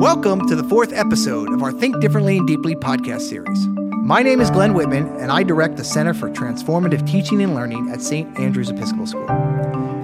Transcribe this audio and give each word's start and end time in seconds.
Welcome 0.00 0.48
to 0.48 0.56
the 0.56 0.64
fourth 0.64 0.94
episode 0.94 1.52
of 1.52 1.62
our 1.62 1.72
Think 1.72 2.00
Differently 2.00 2.38
and 2.38 2.46
Deeply 2.46 2.74
podcast 2.74 3.20
series. 3.20 3.66
My 3.66 4.22
name 4.22 4.40
is 4.40 4.50
Glenn 4.50 4.72
Whitman, 4.72 5.06
and 5.18 5.30
I 5.30 5.42
direct 5.42 5.76
the 5.76 5.84
Center 5.84 6.14
for 6.14 6.30
Transformative 6.30 7.06
Teaching 7.06 7.42
and 7.42 7.54
Learning 7.54 7.90
at 7.90 8.00
St. 8.00 8.38
Andrew's 8.38 8.70
Episcopal 8.70 9.06
School. 9.06 9.26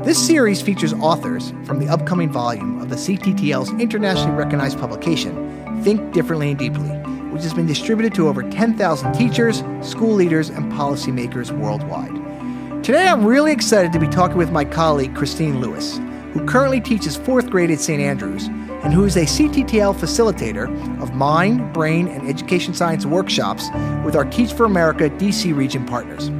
This 0.04 0.18
series 0.18 0.60
features 0.60 0.92
authors 0.92 1.54
from 1.64 1.78
the 1.78 1.88
upcoming 1.88 2.30
volume 2.30 2.78
of 2.82 2.90
the 2.90 2.96
CTTL's 2.96 3.70
internationally 3.80 4.36
recognized 4.36 4.78
publication, 4.78 5.82
Think 5.82 6.12
Differently 6.12 6.50
and 6.50 6.58
Deeply, 6.58 6.90
which 7.30 7.42
has 7.42 7.54
been 7.54 7.66
distributed 7.66 8.14
to 8.16 8.28
over 8.28 8.42
10,000 8.42 9.14
teachers, 9.14 9.62
school 9.80 10.12
leaders, 10.12 10.50
and 10.50 10.70
policymakers 10.74 11.58
worldwide. 11.58 12.84
Today, 12.84 13.08
I'm 13.08 13.24
really 13.24 13.52
excited 13.52 13.94
to 13.94 13.98
be 13.98 14.08
talking 14.08 14.36
with 14.36 14.52
my 14.52 14.66
colleague, 14.66 15.16
Christine 15.16 15.62
Lewis, 15.62 15.96
who 16.34 16.44
currently 16.44 16.82
teaches 16.82 17.16
fourth 17.16 17.48
grade 17.48 17.70
at 17.70 17.80
St. 17.80 18.02
Andrews 18.02 18.50
and 18.86 18.94
who 18.94 19.04
is 19.04 19.16
a 19.16 19.24
CTTL 19.24 19.96
facilitator 19.96 20.68
of 21.02 21.12
mind, 21.12 21.72
brain, 21.72 22.06
and 22.06 22.28
education 22.28 22.72
science 22.72 23.04
workshops 23.04 23.68
with 24.04 24.14
our 24.14 24.24
Teach 24.24 24.52
for 24.52 24.64
America 24.64 25.10
DC 25.10 25.52
region 25.56 25.84
partners. 25.84 26.30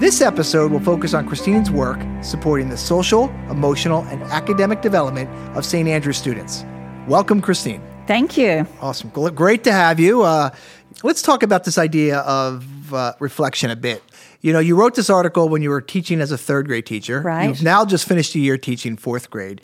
This 0.00 0.22
episode 0.22 0.72
will 0.72 0.80
focus 0.80 1.12
on 1.12 1.28
Christine's 1.28 1.70
work 1.70 2.00
supporting 2.22 2.70
the 2.70 2.78
social, 2.78 3.28
emotional, 3.50 4.04
and 4.04 4.22
academic 4.22 4.80
development 4.80 5.28
of 5.54 5.66
St. 5.66 5.86
Andrews 5.86 6.16
students. 6.16 6.64
Welcome, 7.06 7.42
Christine. 7.42 7.82
Thank 8.06 8.38
you. 8.38 8.66
Awesome. 8.80 9.10
Great 9.10 9.62
to 9.64 9.72
have 9.72 10.00
you. 10.00 10.22
Uh, 10.22 10.48
let's 11.02 11.20
talk 11.20 11.42
about 11.42 11.64
this 11.64 11.76
idea 11.76 12.20
of 12.20 12.94
uh, 12.94 13.12
reflection 13.20 13.68
a 13.68 13.76
bit. 13.76 14.02
You 14.40 14.54
know, 14.54 14.60
you 14.60 14.76
wrote 14.76 14.94
this 14.94 15.10
article 15.10 15.50
when 15.50 15.60
you 15.60 15.68
were 15.68 15.82
teaching 15.82 16.22
as 16.22 16.32
a 16.32 16.38
third 16.38 16.68
grade 16.68 16.86
teacher. 16.86 17.20
Right. 17.20 17.48
You've 17.48 17.62
now 17.62 17.84
just 17.84 18.08
finished 18.08 18.34
a 18.34 18.38
year 18.38 18.56
teaching 18.56 18.96
fourth 18.96 19.28
grade. 19.28 19.60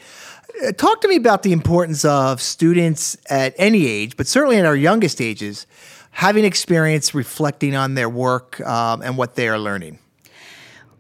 Uh, 0.61 0.73
talk 0.73 1.01
to 1.01 1.09
me 1.09 1.17
about 1.17 1.43
the 1.43 1.53
importance 1.53 2.05
of 2.05 2.41
students 2.41 3.17
at 3.31 3.55
any 3.57 3.87
age, 3.87 4.17
but 4.17 4.27
certainly 4.27 4.59
at 4.59 4.67
our 4.67 4.77
youngest 4.77 5.21
ages, 5.21 5.67
having 6.11 6.45
experience 6.45 7.15
reflecting 7.15 7.75
on 7.75 7.95
their 7.95 8.09
work 8.09 8.61
um, 8.61 9.01
and 9.03 9.17
what 9.17 9.35
they 9.35 9.49
are 9.49 9.59
learning. 9.59 9.99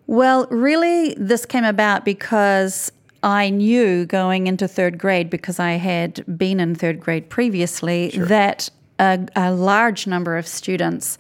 Well, 0.07 0.47
really, 0.51 1.15
this 1.17 1.47
came 1.47 1.65
about 1.65 2.05
because 2.05 2.91
I 3.23 3.51
knew 3.51 4.05
going 4.05 4.47
into 4.47 4.67
third 4.67 4.99
grade, 4.99 5.31
because 5.31 5.61
I 5.61 5.73
had 5.73 6.25
been 6.37 6.59
in 6.61 6.75
third 6.75 6.99
grade 6.99 7.29
previously, 7.31 8.11
Sure. 8.11 8.27
that 8.27 8.69
a, 8.99 9.27
a 9.37 9.53
large 9.53 10.07
number 10.07 10.37
of 10.37 10.47
students 10.47 11.19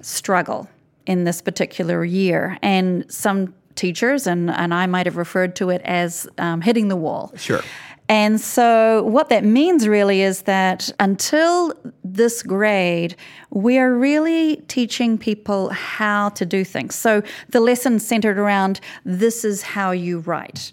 struggle 0.00 0.68
in 1.06 1.24
this 1.24 1.40
particular 1.40 2.04
year. 2.04 2.58
And 2.62 3.04
some 3.12 3.54
teachers, 3.74 4.26
and, 4.26 4.50
and 4.50 4.72
I 4.72 4.86
might 4.86 5.06
have 5.06 5.16
referred 5.16 5.56
to 5.56 5.70
it 5.70 5.82
as 5.84 6.26
um, 6.38 6.60
hitting 6.60 6.88
the 6.88 6.96
wall. 6.96 7.32
Sure. 7.36 7.62
And 8.08 8.38
so, 8.38 9.02
what 9.04 9.30
that 9.30 9.44
means 9.44 9.88
really 9.88 10.20
is 10.20 10.42
that 10.42 10.90
until 11.00 11.72
this 12.04 12.42
grade, 12.42 13.16
we 13.48 13.78
are 13.78 13.94
really 13.94 14.56
teaching 14.68 15.16
people 15.16 15.70
how 15.70 16.28
to 16.30 16.44
do 16.44 16.64
things. 16.64 16.94
So, 16.94 17.22
the 17.48 17.60
lesson 17.60 17.98
centered 17.98 18.38
around 18.38 18.80
this 19.06 19.42
is 19.42 19.62
how 19.62 19.92
you 19.92 20.18
write. 20.18 20.72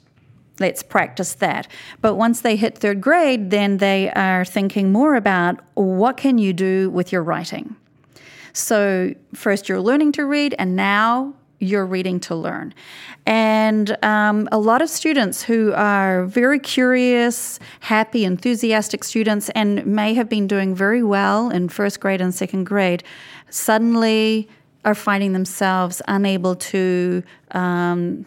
Let's 0.60 0.84
practice 0.84 1.34
that. 1.36 1.70
But 2.02 2.16
once 2.16 2.42
they 2.42 2.58
hit 2.58 2.78
third 2.78 3.00
grade, 3.00 3.50
then 3.50 3.78
they 3.78 4.12
are 4.12 4.44
thinking 4.44 4.92
more 4.92 5.16
about 5.16 5.62
what 5.76 6.18
can 6.18 6.38
you 6.38 6.52
do 6.52 6.90
with 6.90 7.14
your 7.14 7.24
writing. 7.24 7.78
So, 8.52 9.16
first 9.34 9.70
you're 9.70 9.80
learning 9.80 10.12
to 10.14 10.26
read, 10.26 10.54
and 10.60 10.76
now 10.76 11.34
you're 11.62 11.86
reading 11.86 12.20
to 12.20 12.36
learn. 12.36 12.74
And 13.26 13.96
um, 14.04 14.50
a 14.52 14.58
lot 14.58 14.82
of 14.82 14.90
students 14.90 15.44
who 15.44 15.72
are 15.74 16.26
very 16.26 16.60
curious, 16.60 17.60
happy, 17.80 18.26
enthusiastic 18.26 19.04
students, 19.04 19.50
and 19.52 19.86
may 19.86 20.14
have 20.16 20.28
been 20.28 20.48
doing 20.48 20.76
very 20.76 21.04
well 21.04 21.50
in 21.50 21.70
first 21.70 22.00
grade 22.00 22.20
and 22.20 22.34
second 22.34 22.66
grade, 22.66 23.04
suddenly 23.50 24.50
are 24.84 24.96
finding 24.96 25.34
themselves 25.34 26.02
unable 26.08 26.56
to. 26.56 27.24
Um, 27.52 28.26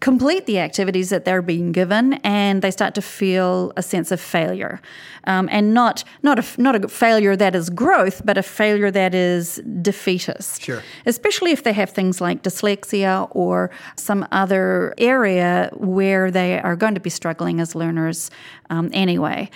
complete 0.00 0.46
the 0.46 0.58
activities 0.58 1.10
that 1.10 1.24
they're 1.24 1.42
being 1.42 1.72
given, 1.72 2.14
and 2.24 2.62
they 2.62 2.70
start 2.70 2.94
to 2.94 3.02
feel 3.02 3.72
a 3.76 3.82
sense 3.82 4.12
of 4.12 4.20
failure, 4.20 4.80
um, 5.24 5.48
and 5.50 5.72
not 5.72 6.04
not 6.22 6.38
a 6.38 6.60
not 6.60 6.84
a 6.84 6.88
failure 6.88 7.36
that 7.36 7.54
is 7.54 7.70
growth, 7.70 8.22
but 8.24 8.36
a 8.36 8.42
failure 8.42 8.90
that 8.90 9.14
is 9.14 9.56
defeatist. 9.80 10.62
Sure. 10.62 10.82
Especially 11.06 11.52
if 11.52 11.62
they 11.62 11.72
have 11.72 11.90
things 11.90 12.20
like 12.20 12.42
dyslexia 12.42 13.28
or 13.30 13.70
some 13.96 14.26
other 14.32 14.94
area 14.98 15.70
where 15.74 16.30
they 16.30 16.60
are 16.60 16.76
going 16.76 16.94
to 16.94 17.00
be 17.00 17.10
struggling 17.10 17.60
as 17.60 17.74
learners 17.74 18.30
um, 18.70 18.90
anyway. 18.92 19.48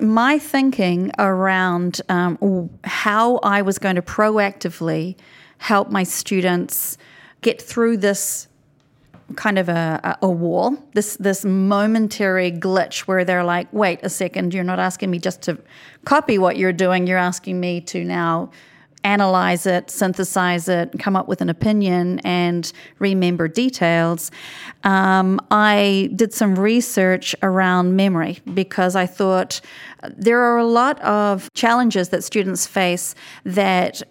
My 0.00 0.38
thinking 0.38 1.10
around 1.18 2.00
um, 2.08 2.70
how 2.84 3.38
I 3.38 3.62
was 3.62 3.78
going 3.78 3.96
to 3.96 4.02
proactively 4.02 5.16
help 5.58 5.90
my 5.90 6.04
students 6.04 6.96
get 7.42 7.60
through 7.60 7.96
this 7.96 8.48
kind 9.36 9.58
of 9.58 9.68
a, 9.68 10.18
a 10.22 10.30
wall, 10.30 10.76
this 10.94 11.16
this 11.16 11.44
momentary 11.44 12.52
glitch 12.52 13.00
where 13.00 13.24
they're 13.24 13.44
like, 13.44 13.72
wait 13.72 14.00
a 14.02 14.08
second, 14.08 14.54
you're 14.54 14.64
not 14.64 14.78
asking 14.78 15.10
me 15.10 15.18
just 15.18 15.42
to 15.42 15.58
copy 16.04 16.38
what 16.38 16.56
you're 16.56 16.72
doing, 16.72 17.06
you're 17.06 17.18
asking 17.18 17.60
me 17.60 17.80
to 17.82 18.04
now 18.04 18.50
analyze 19.04 19.66
it, 19.66 19.90
synthesize 19.90 20.68
it, 20.68 20.92
come 20.98 21.16
up 21.16 21.26
with 21.26 21.40
an 21.40 21.48
opinion, 21.48 22.18
and 22.20 22.72
remember 22.98 23.48
details. 23.48 24.30
Um, 24.84 25.40
I 25.50 26.10
did 26.14 26.34
some 26.34 26.54
research 26.58 27.34
around 27.42 27.96
memory 27.96 28.40
because 28.52 28.96
I 28.96 29.06
thought 29.06 29.60
there 30.16 30.40
are 30.40 30.58
a 30.58 30.66
lot 30.66 31.00
of 31.00 31.50
challenges 31.54 32.10
that 32.10 32.24
students 32.24 32.66
face 32.66 33.14
that 33.44 34.02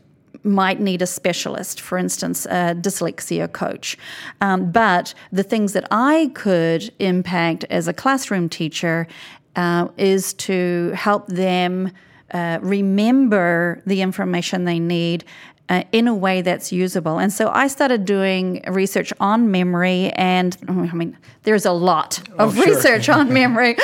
might 0.44 0.80
need 0.80 1.02
a 1.02 1.08
specialist, 1.08 1.82
for 1.82 1.98
instance, 1.98 2.46
a 2.46 2.76
dyslexia 2.76 3.52
coach. 3.52 3.98
Um, 4.42 4.72
but 4.72 5.14
the 5.32 5.44
things 5.44 5.74
that 5.74 5.88
I 5.92 6.32
could 6.34 6.92
impact 7.00 7.66
as 7.70 7.88
a 7.88 7.94
classroom 7.94 8.50
teacher 8.50 9.08
uh, 9.56 9.88
is 9.98 10.34
to 10.34 10.92
help 10.96 11.28
them 11.28 11.92
uh, 12.32 12.60
remember 12.62 13.82
the 13.86 14.02
information 14.02 14.66
they 14.66 14.80
need. 14.80 15.24
Uh, 15.69 15.84
in 15.91 16.07
a 16.07 16.16
way 16.16 16.41
that's 16.41 16.72
usable. 16.72 17.19
And 17.19 17.31
so 17.31 17.52
I 17.53 17.68
started 17.68 18.03
doing 18.03 18.63
research 18.68 19.13
on 19.19 19.52
memory, 19.52 20.09
and 20.16 20.57
I 20.68 20.72
mean, 20.96 21.16
there's 21.44 21.68
a 21.68 21.72
lot 21.72 22.28
of 22.40 22.57
Oh, 22.57 22.63
sure. 22.63 22.74
research 22.74 23.07
on 23.07 23.31
memory. 23.41 23.78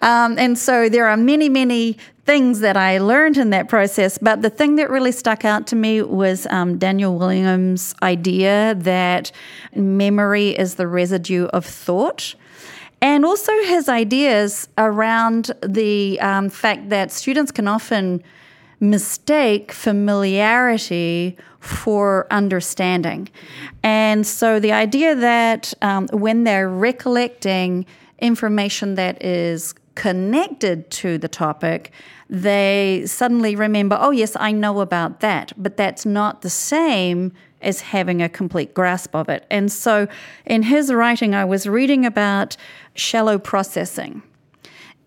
Um, 0.00 0.38
and 0.38 0.56
so 0.56 0.88
there 0.88 1.08
are 1.08 1.16
many, 1.16 1.48
many 1.48 1.98
things 2.24 2.60
that 2.60 2.76
I 2.76 2.98
learned 2.98 3.36
in 3.36 3.50
that 3.50 3.68
process. 3.68 4.16
But 4.16 4.42
the 4.42 4.48
thing 4.48 4.76
that 4.76 4.90
really 4.90 5.10
stuck 5.10 5.44
out 5.44 5.66
to 5.66 5.76
me 5.76 6.02
was 6.02 6.46
um, 6.50 6.78
Daniel 6.78 7.18
Willingham's 7.18 7.96
idea 8.00 8.76
that 8.76 9.32
memory 9.74 10.50
is 10.50 10.76
the 10.76 10.86
residue 10.86 11.46
of 11.46 11.66
thought. 11.66 12.36
And 13.02 13.24
also 13.24 13.52
his 13.64 13.88
ideas 13.88 14.68
around 14.78 15.50
the 15.66 16.20
um, 16.20 16.48
fact 16.48 16.90
that 16.90 17.10
students 17.10 17.50
can 17.50 17.66
often 17.66 18.22
mistake 18.80 19.72
familiarity 19.72 21.36
for 21.60 22.26
understanding. 22.30 23.28
And 23.82 24.26
so 24.26 24.60
the 24.60 24.72
idea 24.72 25.14
that 25.14 25.72
um, 25.82 26.08
when 26.12 26.44
they're 26.44 26.68
recollecting 26.68 27.86
information 28.18 28.94
that 28.96 29.22
is 29.24 29.74
connected 29.94 30.90
to 30.90 31.18
the 31.18 31.28
topic, 31.28 31.92
they 32.28 33.04
suddenly 33.06 33.56
remember, 33.56 33.96
oh, 34.00 34.10
yes, 34.10 34.36
I 34.38 34.52
know 34.52 34.80
about 34.80 35.20
that. 35.20 35.52
But 35.56 35.76
that's 35.76 36.04
not 36.04 36.42
the 36.42 36.50
same 36.50 37.32
as 37.62 37.80
having 37.80 38.20
a 38.20 38.28
complete 38.28 38.74
grasp 38.74 39.14
of 39.14 39.28
it. 39.28 39.46
And 39.50 39.72
so 39.72 40.06
in 40.44 40.64
his 40.64 40.92
writing, 40.92 41.34
I 41.34 41.44
was 41.44 41.66
reading 41.66 42.04
about 42.04 42.56
shallow 42.94 43.38
processing 43.38 44.22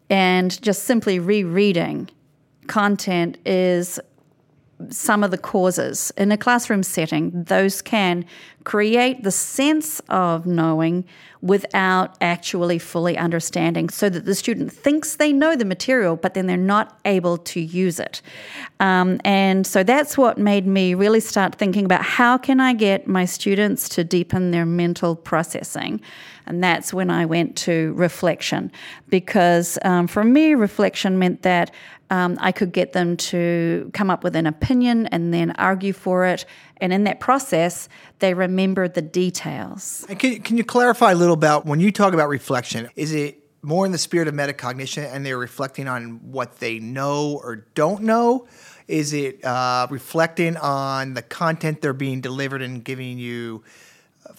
and 0.10 0.60
just 0.62 0.84
simply 0.86 1.20
rereading 1.20 2.10
content 2.68 3.38
is 3.46 4.00
some 4.90 5.24
of 5.24 5.32
the 5.32 5.38
causes. 5.38 6.12
In 6.18 6.32
a 6.32 6.38
classroom 6.38 6.84
setting, 6.84 7.44
those 7.44 7.82
can 7.82 8.26
create 8.68 9.24
the 9.24 9.32
sense 9.32 10.02
of 10.10 10.46
knowing 10.46 11.06
without 11.42 12.18
actually 12.20 12.78
fully 12.78 13.18
understanding, 13.18 13.90
so 13.90 14.10
that 14.10 14.26
the 14.26 14.36
student 14.36 14.74
thinks 14.74 15.16
they 15.16 15.32
know 15.32 15.56
the 15.56 15.64
material, 15.64 16.18
but 16.18 16.34
then 16.34 16.48
they're 16.48 16.58
not 16.58 17.00
able 17.06 17.38
to 17.38 17.62
use 17.62 17.98
it. 17.98 18.22
Um, 18.82 19.22
and 19.24 19.66
so 19.66 19.84
that's 19.84 20.18
what 20.18 20.38
made 20.38 20.68
me 20.68 20.96
really 20.96 21.22
start 21.22 21.56
thinking 21.56 21.86
about 21.86 22.04
how 22.04 22.38
can 22.38 22.60
I 22.60 22.74
get 22.74 23.08
my 23.08 23.24
students 23.26 23.88
to 23.90 24.04
deepen 24.04 24.52
their 24.52 24.66
mental 24.66 25.16
processing. 25.16 26.02
And 26.46 26.62
that's 26.62 26.94
when 26.94 27.10
I 27.10 27.26
went 27.26 27.56
to 27.68 27.94
reflection, 27.94 28.70
because 29.08 29.80
um, 29.84 30.08
for 30.08 30.26
me, 30.26 30.56
reflection 30.56 31.18
meant 31.18 31.42
that 31.44 31.72
um, 32.10 32.38
I 32.40 32.52
could 32.52 32.72
get 32.72 32.92
them 32.92 33.18
to 33.18 33.92
come 33.94 34.10
up 34.10 34.24
with 34.24 34.36
an 34.36 34.48
opinion 34.48 35.08
and 35.08 35.34
then 35.34 35.52
argue 35.52 35.94
for 35.94 36.26
it. 36.26 36.46
And 36.80 36.94
in 36.94 37.04
that 37.06 37.20
process, 37.20 37.90
they 38.20 38.34
remember 38.34 38.88
the 38.88 39.02
details. 39.02 40.06
Can, 40.20 40.42
can 40.42 40.58
you 40.58 40.64
clarify 40.64 41.12
a 41.12 41.16
little 41.16 41.34
about 41.34 41.66
when 41.66 41.80
you 41.80 41.92
talk 41.92 42.14
about 42.14 42.30
reflection? 42.30 42.90
Is 42.96 43.14
it 43.14 43.44
more 43.62 43.86
in 43.86 43.92
the 43.92 43.98
spirit 43.98 44.28
of 44.28 44.34
metacognition 44.34 45.12
and 45.12 45.26
they're 45.26 45.38
reflecting 45.38 45.88
on 45.88 46.32
what 46.32 46.60
they 46.60 46.80
know 46.80 47.40
or 47.44 47.68
don't 47.76 48.04
know? 48.04 48.48
Is 48.88 49.12
it 49.12 49.44
uh, 49.44 49.88
reflecting 49.90 50.56
on 50.58 51.14
the 51.14 51.22
content 51.22 51.82
they're 51.82 51.94
being 51.94 52.22
delivered 52.22 52.62
and 52.62 52.84
giving 52.84 53.18
you 53.18 53.64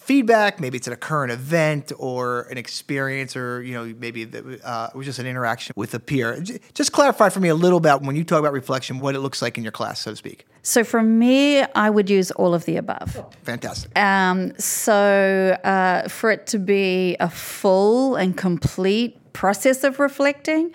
feedback? 0.09 0.59
Maybe 0.59 0.75
it's 0.75 0.87
at 0.87 0.93
a 0.93 0.97
current 0.97 1.31
event 1.31 1.91
or 1.99 2.47
an 2.49 2.57
experience, 2.57 3.35
or 3.35 3.61
you 3.61 3.75
know, 3.75 3.93
maybe 3.99 4.23
the, 4.23 4.59
uh, 4.67 4.89
it 4.91 4.97
was 4.97 5.05
just 5.05 5.19
an 5.19 5.27
interaction 5.27 5.71
with 5.75 5.93
a 5.93 5.99
peer. 5.99 6.43
Just 6.73 6.91
clarify 6.91 7.29
for 7.29 7.39
me 7.39 7.49
a 7.49 7.53
little 7.53 7.77
about 7.77 8.01
when 8.01 8.15
you 8.15 8.23
talk 8.23 8.39
about 8.39 8.53
reflection, 8.53 8.99
what 8.99 9.13
it 9.13 9.19
looks 9.19 9.39
like 9.39 9.55
in 9.59 9.63
your 9.63 9.71
class, 9.71 10.01
so 10.01 10.09
to 10.09 10.15
speak. 10.15 10.47
So 10.63 10.83
for 10.83 11.03
me, 11.03 11.61
I 11.61 11.91
would 11.91 12.09
use 12.09 12.31
all 12.31 12.55
of 12.55 12.65
the 12.65 12.77
above. 12.77 13.23
Fantastic. 13.43 13.95
Um, 13.97 14.57
so 14.57 15.55
uh, 15.63 16.07
for 16.07 16.31
it 16.31 16.47
to 16.47 16.57
be 16.57 17.15
a 17.19 17.29
full 17.29 18.15
and 18.15 18.35
complete 18.35 19.15
process 19.33 19.83
of 19.83 19.99
reflecting, 19.99 20.71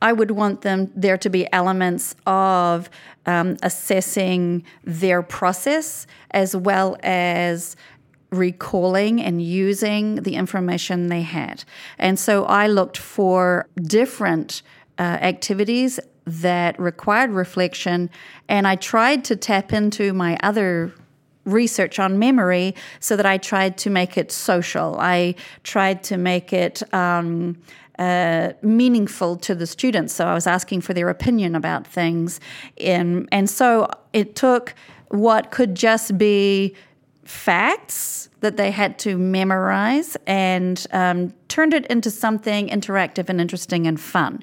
I 0.00 0.14
would 0.14 0.30
want 0.30 0.62
them 0.62 0.90
there 0.96 1.18
to 1.18 1.28
be 1.28 1.46
elements 1.52 2.16
of 2.26 2.88
um, 3.26 3.58
assessing 3.62 4.64
their 4.82 5.22
process 5.22 6.06
as 6.30 6.56
well 6.56 6.96
as 7.02 7.76
recalling 8.30 9.22
and 9.22 9.40
using 9.42 10.16
the 10.16 10.34
information 10.34 11.08
they 11.08 11.22
had. 11.22 11.64
And 11.98 12.18
so 12.18 12.44
I 12.44 12.66
looked 12.66 12.98
for 12.98 13.66
different 13.82 14.62
uh, 14.98 15.02
activities 15.02 15.98
that 16.26 16.78
required 16.78 17.30
reflection, 17.30 18.10
and 18.48 18.66
I 18.66 18.76
tried 18.76 19.24
to 19.24 19.36
tap 19.36 19.72
into 19.72 20.12
my 20.12 20.38
other 20.42 20.92
research 21.44 21.98
on 21.98 22.18
memory 22.18 22.74
so 23.00 23.16
that 23.16 23.24
I 23.24 23.38
tried 23.38 23.78
to 23.78 23.90
make 23.90 24.18
it 24.18 24.30
social. 24.30 24.96
I 25.00 25.34
tried 25.62 26.02
to 26.04 26.18
make 26.18 26.52
it. 26.52 26.82
Um, 26.94 27.56
uh, 27.98 28.52
meaningful 28.62 29.34
to 29.34 29.56
the 29.56 29.66
students. 29.66 30.14
So 30.14 30.24
I 30.24 30.32
was 30.32 30.46
asking 30.46 30.82
for 30.82 30.94
their 30.94 31.08
opinion 31.08 31.56
about 31.56 31.84
things. 31.84 32.38
And, 32.80 33.28
and 33.32 33.50
so 33.50 33.88
it 34.12 34.36
took 34.36 34.72
what 35.08 35.50
could 35.50 35.74
just 35.74 36.16
be 36.16 36.76
facts 37.28 38.30
that 38.40 38.56
they 38.56 38.70
had 38.70 38.98
to 38.98 39.18
memorize 39.18 40.16
and 40.26 40.86
um, 40.92 41.34
turned 41.48 41.74
it 41.74 41.84
into 41.88 42.10
something 42.10 42.68
interactive 42.68 43.28
and 43.28 43.38
interesting 43.38 43.86
and 43.86 44.00
fun. 44.00 44.42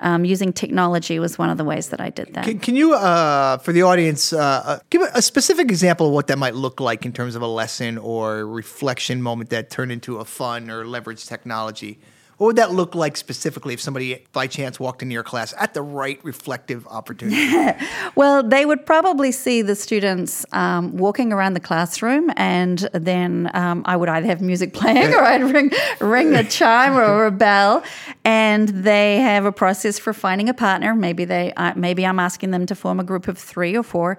Um, 0.00 0.26
using 0.26 0.52
technology 0.52 1.18
was 1.18 1.38
one 1.38 1.48
of 1.48 1.56
the 1.56 1.64
ways 1.64 1.88
that 1.88 1.98
I 1.98 2.10
did 2.10 2.34
that. 2.34 2.44
Can, 2.44 2.58
can 2.58 2.76
you, 2.76 2.92
uh, 2.92 3.56
for 3.56 3.72
the 3.72 3.80
audience, 3.80 4.34
uh, 4.34 4.62
uh 4.66 4.78
give 4.90 5.00
a 5.14 5.22
specific 5.22 5.70
example 5.70 6.08
of 6.08 6.12
what 6.12 6.26
that 6.26 6.36
might 6.36 6.54
look 6.54 6.78
like 6.78 7.06
in 7.06 7.12
terms 7.14 7.34
of 7.34 7.40
a 7.40 7.46
lesson 7.46 7.96
or 7.96 8.46
reflection 8.46 9.22
moment 9.22 9.48
that 9.48 9.70
turned 9.70 9.90
into 9.90 10.18
a 10.18 10.26
fun 10.26 10.68
or 10.70 10.84
leveraged 10.84 11.26
technology? 11.26 11.98
What 12.38 12.48
would 12.48 12.56
that 12.56 12.70
look 12.70 12.94
like 12.94 13.16
specifically 13.16 13.72
if 13.72 13.80
somebody 13.80 14.22
by 14.32 14.46
chance 14.46 14.78
walked 14.78 15.00
into 15.00 15.14
your 15.14 15.22
class 15.22 15.54
at 15.58 15.72
the 15.72 15.80
right 15.80 16.22
reflective 16.22 16.86
opportunity? 16.86 17.82
well, 18.14 18.42
they 18.42 18.66
would 18.66 18.84
probably 18.84 19.32
see 19.32 19.62
the 19.62 19.74
students 19.74 20.44
um, 20.52 20.94
walking 20.98 21.32
around 21.32 21.54
the 21.54 21.60
classroom, 21.60 22.30
and 22.36 22.90
then 22.92 23.50
um, 23.54 23.82
I 23.86 23.96
would 23.96 24.10
either 24.10 24.26
have 24.26 24.42
music 24.42 24.74
playing 24.74 25.14
or 25.14 25.22
I'd 25.22 25.44
ring, 25.44 25.70
ring 25.98 26.34
a 26.34 26.44
chime 26.44 26.98
or 26.98 27.24
a 27.24 27.30
bell, 27.30 27.82
and 28.22 28.68
they 28.68 29.16
have 29.20 29.46
a 29.46 29.52
process 29.52 29.98
for 29.98 30.12
finding 30.12 30.50
a 30.50 30.54
partner. 30.54 30.94
Maybe 30.94 31.24
they, 31.24 31.54
uh, 31.54 31.72
maybe 31.74 32.04
I'm 32.04 32.18
asking 32.18 32.50
them 32.50 32.66
to 32.66 32.74
form 32.74 33.00
a 33.00 33.04
group 33.04 33.28
of 33.28 33.38
three 33.38 33.74
or 33.74 33.82
four, 33.82 34.18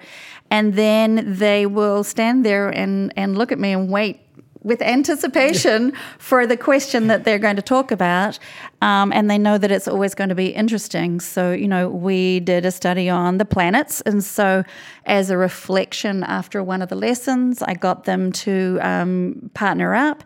and 0.49 0.73
then 0.73 1.35
they 1.37 1.67
will 1.67 2.03
stand 2.03 2.43
there 2.43 2.69
and 2.69 3.13
and 3.15 3.37
look 3.37 3.51
at 3.51 3.59
me 3.59 3.73
and 3.73 3.91
wait 3.91 4.21
with 4.63 4.81
anticipation 4.81 5.93
for 6.19 6.45
the 6.45 6.57
question 6.57 7.07
that 7.07 7.23
they're 7.23 7.39
going 7.39 7.55
to 7.55 7.61
talk 7.61 7.91
about. 7.91 8.39
Um, 8.81 9.11
and 9.11 9.29
they 9.29 9.37
know 9.37 9.57
that 9.57 9.71
it's 9.71 9.87
always 9.87 10.13
going 10.13 10.29
to 10.29 10.35
be 10.35 10.47
interesting. 10.47 11.19
So, 11.19 11.51
you 11.51 11.67
know, 11.67 11.89
we 11.89 12.39
did 12.39 12.65
a 12.65 12.71
study 12.71 13.09
on 13.09 13.37
the 13.37 13.45
planets. 13.45 14.01
And 14.01 14.23
so, 14.23 14.63
as 15.05 15.29
a 15.29 15.37
reflection 15.37 16.23
after 16.23 16.63
one 16.63 16.81
of 16.81 16.89
the 16.89 16.95
lessons, 16.95 17.61
I 17.61 17.73
got 17.73 18.03
them 18.03 18.31
to 18.33 18.79
um, 18.81 19.49
partner 19.53 19.95
up 19.95 20.23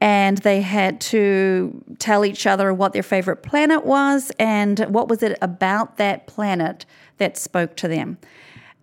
and 0.00 0.38
they 0.38 0.62
had 0.62 1.00
to 1.00 1.84
tell 1.98 2.24
each 2.24 2.46
other 2.46 2.72
what 2.72 2.92
their 2.92 3.02
favorite 3.02 3.42
planet 3.42 3.84
was 3.84 4.32
and 4.38 4.78
what 4.88 5.08
was 5.08 5.22
it 5.22 5.36
about 5.42 5.98
that 5.98 6.26
planet 6.26 6.86
that 7.18 7.36
spoke 7.36 7.76
to 7.76 7.88
them. 7.88 8.16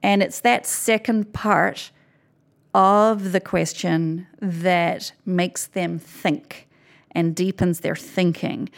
And 0.04 0.22
it's 0.22 0.42
that 0.42 0.68
second 0.68 1.34
part 1.34 1.92
of 2.78 3.32
the 3.32 3.40
question 3.40 4.28
that 4.40 5.12
makes 5.26 5.66
them 5.66 5.98
think 5.98 6.68
and 7.14 7.36
deepens 7.36 7.80
their 7.80 7.96
thinking. 7.96 8.70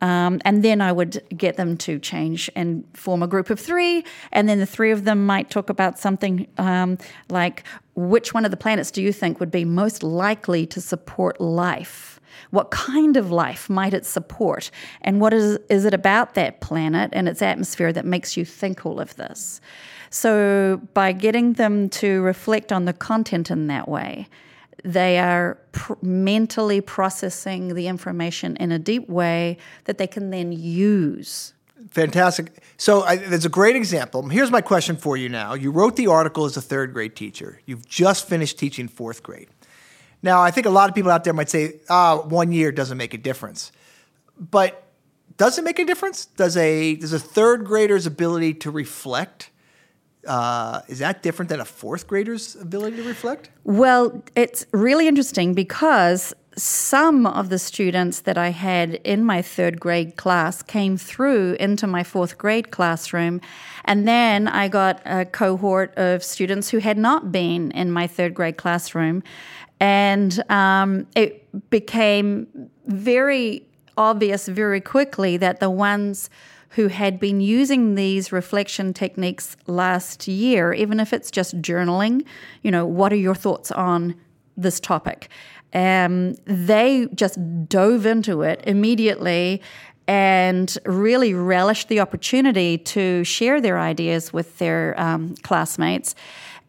Um, 0.00 0.40
and 0.46 0.64
then 0.64 0.80
I 0.80 0.90
would 0.90 1.22
get 1.36 1.58
them 1.58 1.76
to 1.78 1.98
change 1.98 2.48
and 2.56 2.84
form 2.94 3.22
a 3.22 3.26
group 3.26 3.50
of 3.50 3.60
three. 3.60 4.04
And 4.32 4.48
then 4.48 4.58
the 4.58 4.66
three 4.66 4.90
of 4.90 5.04
them 5.04 5.26
might 5.26 5.50
talk 5.50 5.68
about 5.68 5.98
something 5.98 6.46
um, 6.56 6.96
like 7.28 7.64
which 7.94 8.32
one 8.32 8.46
of 8.46 8.50
the 8.50 8.56
planets 8.56 8.90
do 8.90 9.02
you 9.02 9.12
think 9.12 9.38
would 9.38 9.50
be 9.50 9.66
most 9.66 10.02
likely 10.02 10.64
to 10.68 10.80
support 10.80 11.38
life? 11.38 12.20
What 12.48 12.70
kind 12.70 13.18
of 13.18 13.30
life 13.30 13.68
might 13.68 13.92
it 13.92 14.06
support? 14.06 14.70
And 15.02 15.20
what 15.20 15.34
is, 15.34 15.58
is 15.68 15.84
it 15.84 15.92
about 15.92 16.32
that 16.34 16.62
planet 16.62 17.10
and 17.12 17.28
its 17.28 17.42
atmosphere 17.42 17.92
that 17.92 18.06
makes 18.06 18.34
you 18.34 18.46
think 18.46 18.86
all 18.86 18.98
of 18.98 19.16
this? 19.16 19.60
So, 20.14 20.78
by 20.92 21.12
getting 21.12 21.54
them 21.54 21.88
to 21.88 22.20
reflect 22.20 22.70
on 22.70 22.84
the 22.84 22.92
content 22.92 23.50
in 23.50 23.68
that 23.68 23.88
way, 23.88 24.28
they 24.84 25.18
are 25.18 25.56
pr- 25.72 25.94
mentally 26.02 26.82
processing 26.82 27.74
the 27.74 27.88
information 27.88 28.54
in 28.56 28.72
a 28.72 28.78
deep 28.78 29.08
way 29.08 29.56
that 29.84 29.96
they 29.96 30.06
can 30.06 30.28
then 30.28 30.52
use. 30.52 31.54
Fantastic. 31.92 32.62
So, 32.76 33.04
I, 33.04 33.16
there's 33.16 33.46
a 33.46 33.48
great 33.48 33.74
example. 33.74 34.28
Here's 34.28 34.50
my 34.50 34.60
question 34.60 34.98
for 34.98 35.16
you 35.16 35.30
now. 35.30 35.54
You 35.54 35.70
wrote 35.70 35.96
the 35.96 36.08
article 36.08 36.44
as 36.44 36.58
a 36.58 36.62
third 36.62 36.92
grade 36.92 37.16
teacher, 37.16 37.60
you've 37.64 37.88
just 37.88 38.28
finished 38.28 38.58
teaching 38.58 38.88
fourth 38.88 39.22
grade. 39.22 39.48
Now, 40.22 40.42
I 40.42 40.50
think 40.50 40.66
a 40.66 40.70
lot 40.70 40.90
of 40.90 40.94
people 40.94 41.10
out 41.10 41.24
there 41.24 41.32
might 41.32 41.48
say, 41.48 41.80
ah, 41.88 42.20
one 42.20 42.52
year 42.52 42.70
doesn't 42.70 42.98
make 42.98 43.14
a 43.14 43.18
difference. 43.18 43.72
But 44.38 44.84
does 45.38 45.56
it 45.56 45.64
make 45.64 45.78
a 45.78 45.86
difference? 45.86 46.26
Does 46.26 46.58
a, 46.58 46.96
does 46.96 47.14
a 47.14 47.18
third 47.18 47.64
grader's 47.64 48.04
ability 48.04 48.52
to 48.54 48.70
reflect 48.70 49.48
uh, 50.26 50.80
is 50.88 50.98
that 51.00 51.22
different 51.22 51.48
than 51.48 51.60
a 51.60 51.64
fourth 51.64 52.06
grader's 52.06 52.54
ability 52.56 52.96
to 52.96 53.02
reflect? 53.02 53.50
Well, 53.64 54.22
it's 54.34 54.66
really 54.72 55.08
interesting 55.08 55.54
because 55.54 56.34
some 56.56 57.26
of 57.26 57.48
the 57.48 57.58
students 57.58 58.20
that 58.20 58.36
I 58.36 58.50
had 58.50 58.94
in 59.04 59.24
my 59.24 59.42
third 59.42 59.80
grade 59.80 60.16
class 60.16 60.62
came 60.62 60.96
through 60.96 61.54
into 61.54 61.86
my 61.86 62.04
fourth 62.04 62.36
grade 62.36 62.70
classroom. 62.70 63.40
And 63.84 64.06
then 64.06 64.48
I 64.48 64.68
got 64.68 65.00
a 65.04 65.24
cohort 65.24 65.94
of 65.96 66.22
students 66.22 66.68
who 66.68 66.78
had 66.78 66.98
not 66.98 67.32
been 67.32 67.70
in 67.72 67.90
my 67.90 68.06
third 68.06 68.34
grade 68.34 68.58
classroom. 68.58 69.22
And 69.80 70.42
um, 70.50 71.06
it 71.16 71.70
became 71.70 72.46
very 72.86 73.66
obvious 73.96 74.46
very 74.46 74.80
quickly 74.80 75.36
that 75.36 75.60
the 75.60 75.70
ones 75.70 76.30
who 76.74 76.88
had 76.88 77.20
been 77.20 77.40
using 77.40 77.94
these 77.94 78.32
reflection 78.32 78.94
techniques 78.94 79.56
last 79.66 80.26
year, 80.26 80.72
even 80.72 81.00
if 81.00 81.12
it's 81.12 81.30
just 81.30 81.60
journaling, 81.60 82.24
you 82.62 82.70
know, 82.70 82.86
what 82.86 83.12
are 83.12 83.16
your 83.16 83.34
thoughts 83.34 83.70
on 83.70 84.14
this 84.56 84.80
topic? 84.80 85.28
Um, 85.74 86.34
they 86.44 87.08
just 87.14 87.38
dove 87.68 88.06
into 88.06 88.42
it 88.42 88.62
immediately 88.66 89.60
and 90.08 90.76
really 90.84 91.34
relished 91.34 91.88
the 91.88 92.00
opportunity 92.00 92.78
to 92.78 93.22
share 93.24 93.60
their 93.60 93.78
ideas 93.78 94.32
with 94.32 94.58
their 94.58 94.98
um, 94.98 95.34
classmates. 95.42 96.14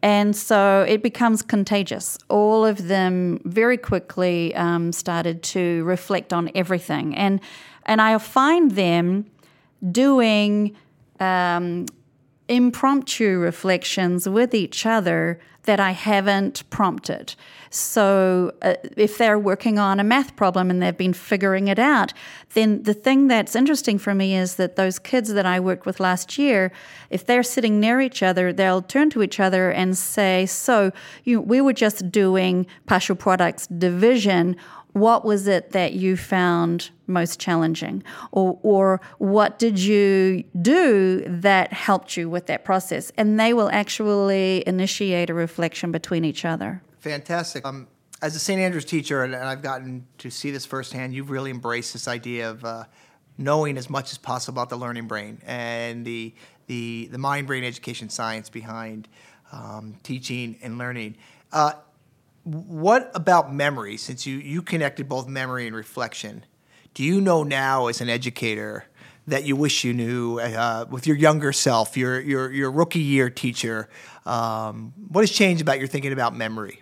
And 0.02 0.36
so 0.36 0.84
it 0.86 1.02
becomes 1.02 1.40
contagious. 1.40 2.18
All 2.28 2.64
of 2.66 2.88
them 2.88 3.40
very 3.44 3.78
quickly 3.78 4.54
um, 4.54 4.92
started 4.92 5.42
to 5.44 5.82
reflect 5.84 6.34
on 6.34 6.50
everything. 6.54 7.16
And, 7.16 7.40
and 7.86 8.02
I 8.02 8.18
find 8.18 8.72
them 8.72 9.24
doing 9.90 10.76
um, 11.20 11.86
impromptu 12.48 13.38
reflections 13.38 14.28
with 14.28 14.54
each 14.54 14.86
other 14.86 15.40
that 15.64 15.80
I 15.80 15.92
haven't 15.92 16.68
prompted. 16.70 17.34
So, 17.70 18.52
uh, 18.62 18.74
if 18.96 19.18
they're 19.18 19.38
working 19.38 19.78
on 19.78 19.98
a 19.98 20.04
math 20.04 20.36
problem 20.36 20.70
and 20.70 20.80
they've 20.80 20.96
been 20.96 21.12
figuring 21.14 21.68
it 21.68 21.78
out, 21.78 22.12
then 22.52 22.82
the 22.82 22.94
thing 22.94 23.28
that's 23.28 23.56
interesting 23.56 23.98
for 23.98 24.14
me 24.14 24.36
is 24.36 24.56
that 24.56 24.76
those 24.76 24.98
kids 24.98 25.32
that 25.32 25.46
I 25.46 25.58
worked 25.58 25.86
with 25.86 26.00
last 26.00 26.38
year, 26.38 26.70
if 27.10 27.26
they're 27.26 27.42
sitting 27.42 27.80
near 27.80 28.00
each 28.00 28.22
other, 28.22 28.52
they'll 28.52 28.82
turn 28.82 29.10
to 29.10 29.22
each 29.22 29.40
other 29.40 29.70
and 29.70 29.96
say, 29.96 30.46
So, 30.46 30.92
you, 31.24 31.36
know, 31.36 31.42
we 31.42 31.60
were 31.60 31.72
just 31.72 32.12
doing 32.12 32.66
partial 32.86 33.16
products 33.16 33.66
division 33.66 34.56
what 34.94 35.24
was 35.24 35.46
it 35.46 35.70
that 35.72 35.92
you 35.92 36.16
found 36.16 36.90
most 37.06 37.38
challenging? 37.38 38.02
Or, 38.32 38.58
or 38.62 39.00
what 39.18 39.58
did 39.58 39.78
you 39.78 40.44
do 40.60 41.22
that 41.26 41.72
helped 41.72 42.16
you 42.16 42.30
with 42.30 42.46
that 42.46 42.64
process? 42.64 43.12
And 43.16 43.38
they 43.38 43.52
will 43.52 43.70
actually 43.70 44.66
initiate 44.66 45.30
a 45.30 45.34
reflection 45.34 45.92
between 45.92 46.24
each 46.24 46.44
other. 46.44 46.82
Fantastic. 47.00 47.66
Um, 47.66 47.88
as 48.22 48.34
a 48.34 48.38
st 48.38 48.58
andrews 48.58 48.86
teacher 48.86 49.24
and 49.24 49.34
i've 49.34 49.60
gotten 49.60 50.06
to 50.16 50.30
see 50.30 50.50
this 50.50 50.64
firsthand 50.64 51.12
you've 51.12 51.30
really 51.30 51.50
embraced 51.50 51.92
this 51.92 52.08
idea 52.08 52.48
of 52.48 52.64
uh, 52.64 52.84
knowing 53.36 53.76
as 53.76 53.90
much 53.90 54.12
as 54.12 54.18
possible 54.18 54.62
about 54.62 54.70
the 54.70 54.76
learning 54.76 55.06
brain 55.06 55.36
and 55.44 56.06
the 56.06 56.32
the, 56.66 57.08
the 57.10 57.18
mind 57.18 57.46
brain 57.46 57.64
education 57.64 58.08
science 58.08 58.48
behind 58.48 59.08
um, 59.52 59.96
teaching 60.02 60.56
and 60.62 60.78
learning. 60.78 61.16
Uh, 61.52 61.72
what 62.44 63.10
about 63.14 63.52
memory? 63.52 63.96
Since 63.96 64.26
you, 64.26 64.36
you 64.36 64.62
connected 64.62 65.08
both 65.08 65.26
memory 65.26 65.66
and 65.66 65.74
reflection, 65.74 66.44
do 66.92 67.02
you 67.02 67.20
know 67.20 67.42
now 67.42 67.88
as 67.88 68.00
an 68.00 68.08
educator 68.08 68.84
that 69.26 69.44
you 69.44 69.56
wish 69.56 69.84
you 69.84 69.94
knew 69.94 70.38
uh, 70.38 70.84
with 70.90 71.06
your 71.06 71.16
younger 71.16 71.52
self, 71.52 71.96
your, 71.96 72.20
your, 72.20 72.52
your 72.52 72.70
rookie 72.70 73.00
year 73.00 73.30
teacher? 73.30 73.88
Um, 74.26 74.92
what 75.08 75.22
has 75.22 75.30
changed 75.30 75.62
about 75.62 75.78
your 75.78 75.88
thinking 75.88 76.12
about 76.12 76.36
memory? 76.36 76.80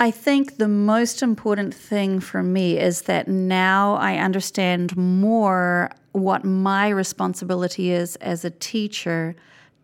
I 0.00 0.10
think 0.10 0.58
the 0.58 0.68
most 0.68 1.22
important 1.22 1.74
thing 1.74 2.20
for 2.20 2.42
me 2.42 2.78
is 2.78 3.02
that 3.02 3.26
now 3.26 3.94
I 3.94 4.16
understand 4.16 4.96
more 4.96 5.90
what 6.12 6.44
my 6.44 6.88
responsibility 6.88 7.90
is 7.90 8.16
as 8.16 8.44
a 8.44 8.50
teacher 8.50 9.34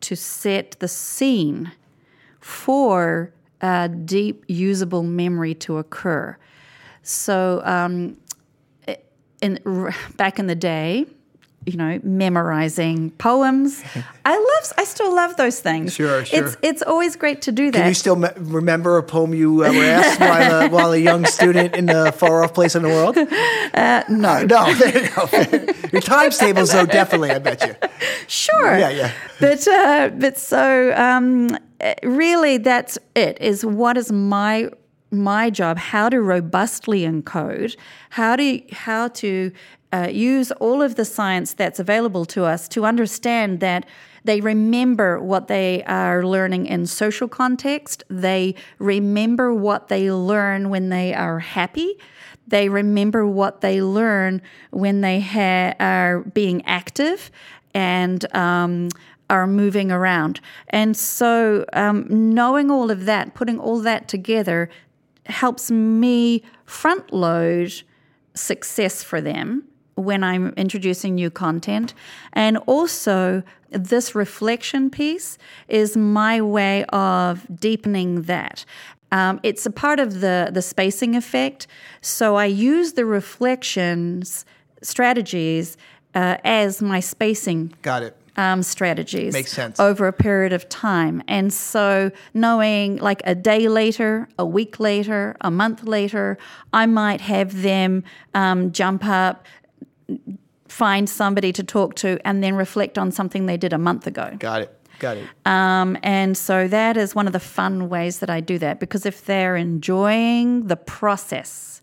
to 0.00 0.14
set 0.14 0.76
the 0.78 0.88
scene 0.88 1.72
for 2.38 3.32
a 3.64 3.88
deep 3.88 4.44
usable 4.46 5.02
memory 5.02 5.54
to 5.54 5.78
occur. 5.78 6.36
So, 7.02 7.62
um, 7.64 8.18
in 9.40 9.58
back 10.16 10.38
in 10.38 10.46
the 10.46 10.54
day, 10.54 11.06
you 11.64 11.78
know, 11.78 11.98
memorizing 12.02 13.10
poems. 13.12 13.82
I 14.24 14.36
love, 14.36 14.72
I 14.76 14.84
still 14.84 15.14
love 15.14 15.36
those 15.36 15.60
things. 15.60 15.94
Sure, 15.94 16.24
sure. 16.24 16.44
It's 16.44 16.56
it's 16.62 16.82
always 16.82 17.16
great 17.16 17.40
to 17.42 17.52
do 17.52 17.70
that. 17.70 17.78
Can 17.78 17.88
you 17.88 17.94
still 17.94 18.16
me- 18.16 18.28
remember 18.36 18.98
a 18.98 19.02
poem 19.02 19.32
you 19.32 19.64
uh, 19.64 19.72
were 19.72 19.84
asked 19.84 20.20
while, 20.20 20.62
a, 20.66 20.68
while 20.68 20.92
a 20.92 20.98
young 20.98 21.24
student 21.24 21.74
in 21.74 21.88
a 21.88 22.12
far 22.12 22.44
off 22.44 22.52
place 22.52 22.74
in 22.74 22.82
the 22.82 22.88
world? 22.88 23.16
Uh, 23.16 24.04
no, 24.10 24.44
no. 24.44 24.66
Your 25.90 26.02
times 26.02 26.36
tables, 26.36 26.72
though, 26.72 26.86
definitely. 26.86 27.30
I 27.30 27.38
bet 27.38 27.66
you. 27.66 27.74
Sure. 28.28 28.78
Yeah, 28.78 28.90
yeah. 28.90 29.12
But 29.40 29.66
uh, 29.66 30.10
but 30.14 30.38
so 30.38 30.94
um, 30.94 31.56
really, 32.02 32.58
that's 32.58 32.98
it. 33.14 33.40
Is 33.40 33.64
what 33.64 33.96
is 33.96 34.10
my 34.12 34.70
my 35.10 35.50
job? 35.50 35.78
How 35.78 36.08
to 36.08 36.20
robustly 36.20 37.02
encode? 37.02 37.76
How 38.10 38.36
to 38.36 38.62
how 38.72 39.08
to 39.08 39.52
uh, 39.92 40.08
use 40.10 40.50
all 40.52 40.82
of 40.82 40.96
the 40.96 41.04
science 41.04 41.54
that's 41.54 41.78
available 41.78 42.24
to 42.26 42.44
us 42.44 42.68
to 42.68 42.84
understand 42.84 43.60
that 43.60 43.86
they 44.24 44.40
remember 44.40 45.20
what 45.20 45.48
they 45.48 45.84
are 45.84 46.24
learning 46.24 46.66
in 46.66 46.86
social 46.86 47.28
context. 47.28 48.02
They 48.08 48.54
remember 48.78 49.52
what 49.52 49.88
they 49.88 50.10
learn 50.10 50.70
when 50.70 50.88
they 50.88 51.14
are 51.14 51.38
happy. 51.38 51.98
They 52.46 52.68
remember 52.68 53.26
what 53.26 53.60
they 53.60 53.82
learn 53.82 54.42
when 54.70 55.02
they 55.02 55.20
ha- 55.20 55.74
are 55.78 56.20
being 56.20 56.64
active 56.64 57.30
and 57.74 58.32
um, 58.34 58.88
are 59.34 59.48
moving 59.48 59.90
around. 59.90 60.40
And 60.68 60.96
so, 60.96 61.64
um, 61.72 62.06
knowing 62.08 62.70
all 62.70 62.88
of 62.88 63.04
that, 63.06 63.34
putting 63.34 63.58
all 63.58 63.80
that 63.80 64.06
together, 64.06 64.70
helps 65.26 65.72
me 65.72 66.42
front 66.64 67.12
load 67.12 67.72
success 68.34 69.02
for 69.02 69.20
them 69.20 69.64
when 69.96 70.22
I'm 70.22 70.54
introducing 70.56 71.16
new 71.16 71.30
content. 71.30 71.94
And 72.32 72.58
also, 72.66 73.42
this 73.70 74.14
reflection 74.14 74.88
piece 74.88 75.36
is 75.66 75.96
my 75.96 76.40
way 76.40 76.84
of 76.90 77.44
deepening 77.58 78.22
that. 78.22 78.64
Um, 79.10 79.40
it's 79.42 79.66
a 79.66 79.70
part 79.70 79.98
of 79.98 80.20
the, 80.20 80.50
the 80.52 80.62
spacing 80.62 81.16
effect. 81.16 81.66
So 82.00 82.36
I 82.36 82.46
use 82.46 82.92
the 82.92 83.04
reflections 83.04 84.44
strategies 84.80 85.76
uh, 86.14 86.36
as 86.44 86.80
my 86.80 87.00
spacing. 87.00 87.72
Got 87.82 88.04
it. 88.04 88.16
Um, 88.36 88.64
strategies 88.64 89.32
Makes 89.32 89.52
sense. 89.52 89.78
over 89.78 90.08
a 90.08 90.12
period 90.12 90.52
of 90.52 90.68
time. 90.68 91.22
And 91.28 91.52
so, 91.52 92.10
knowing 92.32 92.96
like 92.96 93.22
a 93.24 93.34
day 93.34 93.68
later, 93.68 94.28
a 94.38 94.44
week 94.44 94.80
later, 94.80 95.36
a 95.40 95.52
month 95.52 95.84
later, 95.84 96.36
I 96.72 96.86
might 96.86 97.20
have 97.20 97.62
them 97.62 98.02
um, 98.34 98.72
jump 98.72 99.04
up, 99.04 99.46
find 100.66 101.08
somebody 101.08 101.52
to 101.52 101.62
talk 101.62 101.94
to, 101.96 102.18
and 102.24 102.42
then 102.42 102.56
reflect 102.56 102.98
on 102.98 103.12
something 103.12 103.46
they 103.46 103.56
did 103.56 103.72
a 103.72 103.78
month 103.78 104.06
ago. 104.08 104.34
Got 104.38 104.62
it. 104.62 104.80
Got 104.98 105.18
it. 105.18 105.28
Um, 105.44 105.96
and 106.02 106.36
so 106.36 106.68
that 106.68 106.96
is 106.96 107.14
one 107.14 107.26
of 107.26 107.32
the 107.32 107.40
fun 107.40 107.88
ways 107.88 108.20
that 108.20 108.30
I 108.30 108.40
do 108.40 108.58
that 108.58 108.80
because 108.80 109.06
if 109.06 109.24
they're 109.24 109.56
enjoying 109.56 110.66
the 110.66 110.76
process, 110.76 111.82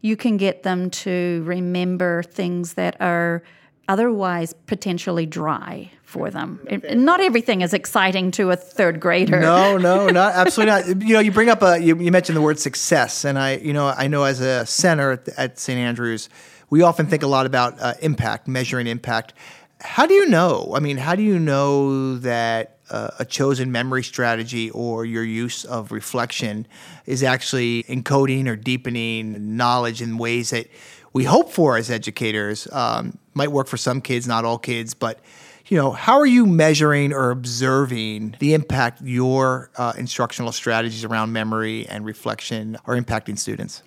you 0.00 0.16
can 0.16 0.36
get 0.36 0.62
them 0.62 0.90
to 0.90 1.42
remember 1.44 2.22
things 2.24 2.74
that 2.74 2.96
are 3.00 3.42
otherwise 3.88 4.54
potentially 4.66 5.26
dry 5.26 5.90
for 6.04 6.30
them. 6.30 6.60
It, 6.68 6.98
not 6.98 7.20
everything 7.20 7.62
is 7.62 7.72
exciting 7.72 8.30
to 8.32 8.50
a 8.50 8.56
third 8.56 9.00
grader. 9.00 9.40
No, 9.40 9.78
no, 9.78 10.08
not 10.10 10.34
absolutely 10.34 10.94
not. 10.94 11.02
You 11.02 11.14
know, 11.14 11.20
you 11.20 11.32
bring 11.32 11.48
up 11.48 11.62
a 11.62 11.78
you, 11.78 11.98
you 11.98 12.12
mentioned 12.12 12.36
the 12.36 12.42
word 12.42 12.58
success, 12.58 13.24
and 13.24 13.38
I, 13.38 13.56
you 13.56 13.72
know, 13.72 13.86
I 13.86 14.08
know 14.08 14.24
as 14.24 14.40
a 14.40 14.66
center 14.66 15.12
at, 15.12 15.28
at 15.30 15.58
St. 15.58 15.78
Andrews, 15.78 16.28
we 16.70 16.82
often 16.82 17.06
think 17.06 17.22
a 17.22 17.26
lot 17.26 17.46
about 17.46 17.80
uh, 17.80 17.94
impact, 18.00 18.46
measuring 18.46 18.86
impact. 18.86 19.34
How 19.80 20.06
do 20.06 20.14
you 20.14 20.28
know? 20.28 20.72
I 20.74 20.80
mean, 20.80 20.96
how 20.96 21.16
do 21.16 21.22
you 21.22 21.38
know 21.38 22.16
that 22.18 22.78
uh, 22.90 23.10
a 23.18 23.24
chosen 23.24 23.72
memory 23.72 24.04
strategy 24.04 24.70
or 24.70 25.04
your 25.04 25.24
use 25.24 25.64
of 25.64 25.90
reflection 25.90 26.66
is 27.06 27.22
actually 27.22 27.84
encoding 27.84 28.46
or 28.46 28.54
deepening 28.54 29.56
knowledge 29.56 30.02
in 30.02 30.18
ways 30.18 30.50
that 30.50 30.68
we 31.12 31.24
hope 31.24 31.50
for 31.50 31.76
as 31.76 31.90
educators? 31.90 32.68
Um, 32.72 33.18
might 33.34 33.48
work 33.48 33.66
for 33.66 33.76
some 33.76 34.00
kids, 34.00 34.26
not 34.26 34.44
all 34.44 34.58
kids, 34.58 34.94
but 34.94 35.20
you 35.66 35.76
know, 35.76 35.92
how 35.92 36.18
are 36.18 36.26
you 36.26 36.44
measuring 36.44 37.12
or 37.12 37.30
observing 37.30 38.36
the 38.40 38.52
impact 38.52 39.00
your 39.02 39.70
uh, 39.76 39.92
instructional 39.96 40.52
strategies 40.52 41.04
around 41.04 41.32
memory 41.32 41.86
and 41.86 42.04
reflection 42.04 42.76
are 42.84 42.96
impacting 42.96 43.38
students? 43.38 43.82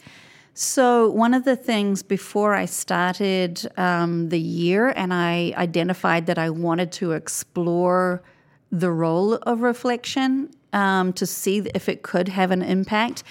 So, 0.57 1.09
one 1.09 1.33
of 1.33 1.43
the 1.43 1.57
things 1.57 2.01
before 2.01 2.55
I 2.55 2.65
started 2.65 3.67
um, 3.77 4.29
the 4.29 4.39
year 4.39 4.93
and 4.95 5.13
I 5.13 5.53
identified 5.57 6.27
that 6.27 6.37
I 6.37 6.49
wanted 6.49 6.93
to 6.93 7.11
explore 7.11 8.23
the 8.71 8.89
role 8.89 9.33
of 9.33 9.61
reflection 9.61 10.49
um, 10.71 11.11
to 11.13 11.25
see 11.25 11.67
if 11.75 11.89
it 11.89 12.03
could 12.03 12.29
have 12.29 12.51
an 12.51 12.61
impact. 12.61 13.23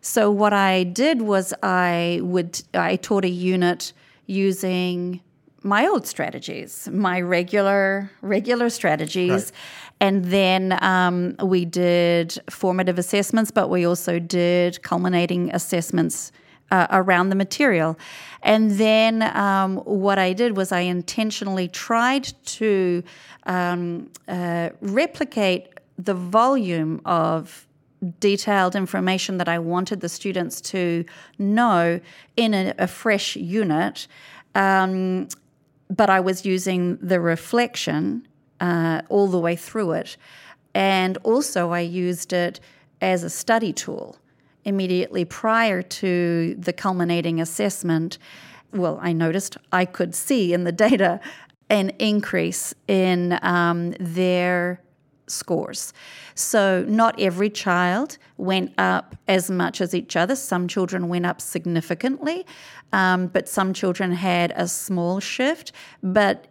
So, 0.00 0.30
what 0.30 0.52
I 0.52 0.84
did 0.84 1.22
was 1.22 1.52
I 1.62 2.20
would 2.22 2.62
I 2.74 2.96
taught 2.96 3.24
a 3.24 3.28
unit 3.28 3.92
using 4.26 5.20
my 5.62 5.86
old 5.86 6.06
strategies, 6.06 6.88
my 6.90 7.20
regular 7.20 8.10
regular 8.22 8.70
strategies. 8.70 9.30
Right. 9.30 9.52
And 10.02 10.24
then 10.24 10.82
um, 10.82 11.36
we 11.42 11.66
did 11.66 12.38
formative 12.48 12.98
assessments, 12.98 13.50
but 13.50 13.68
we 13.68 13.84
also 13.84 14.18
did 14.18 14.82
culminating 14.82 15.50
assessments 15.54 16.32
uh, 16.70 16.86
around 16.90 17.28
the 17.28 17.36
material. 17.36 17.98
And 18.42 18.72
then 18.72 19.22
um, 19.36 19.76
what 19.78 20.18
I 20.18 20.32
did 20.32 20.56
was 20.56 20.72
I 20.72 20.80
intentionally 20.80 21.68
tried 21.68 22.32
to 22.46 23.02
um, 23.44 24.10
uh, 24.26 24.70
replicate 24.80 25.68
the 25.98 26.14
volume 26.14 27.02
of 27.04 27.66
detailed 28.18 28.74
information 28.74 29.38
that 29.38 29.48
I 29.48 29.58
wanted 29.58 30.00
the 30.00 30.08
students 30.08 30.60
to 30.62 31.04
know 31.38 32.00
in 32.36 32.54
a, 32.54 32.74
a 32.78 32.86
fresh 32.86 33.36
unit. 33.36 34.06
Um, 34.54 35.28
but 35.88 36.08
I 36.08 36.20
was 36.20 36.44
using 36.44 36.96
the 36.96 37.20
reflection 37.20 38.26
uh, 38.60 39.02
all 39.08 39.28
the 39.28 39.38
way 39.38 39.56
through 39.56 39.92
it. 39.92 40.16
And 40.74 41.18
also, 41.24 41.70
I 41.70 41.80
used 41.80 42.32
it 42.32 42.60
as 43.00 43.24
a 43.24 43.30
study 43.30 43.72
tool 43.72 44.16
immediately 44.64 45.24
prior 45.24 45.82
to 45.82 46.54
the 46.58 46.72
culminating 46.72 47.40
assessment, 47.40 48.18
well, 48.72 48.98
I 49.02 49.12
noticed 49.12 49.56
I 49.72 49.84
could 49.84 50.14
see 50.14 50.52
in 50.52 50.64
the 50.64 50.72
data 50.88 51.20
an 51.68 51.90
increase 51.98 52.74
in 52.88 53.38
um, 53.42 53.94
their 54.00 54.82
scores. 55.30 55.92
So, 56.34 56.84
not 56.88 57.18
every 57.20 57.50
child 57.50 58.18
went 58.36 58.72
up 58.78 59.16
as 59.28 59.50
much 59.50 59.80
as 59.80 59.94
each 59.94 60.16
other. 60.16 60.36
Some 60.36 60.68
children 60.68 61.08
went 61.08 61.26
up 61.26 61.40
significantly, 61.40 62.46
um, 62.92 63.28
but 63.28 63.48
some 63.48 63.72
children 63.72 64.12
had 64.12 64.52
a 64.56 64.66
small 64.68 65.20
shift. 65.20 65.72
But 66.02 66.46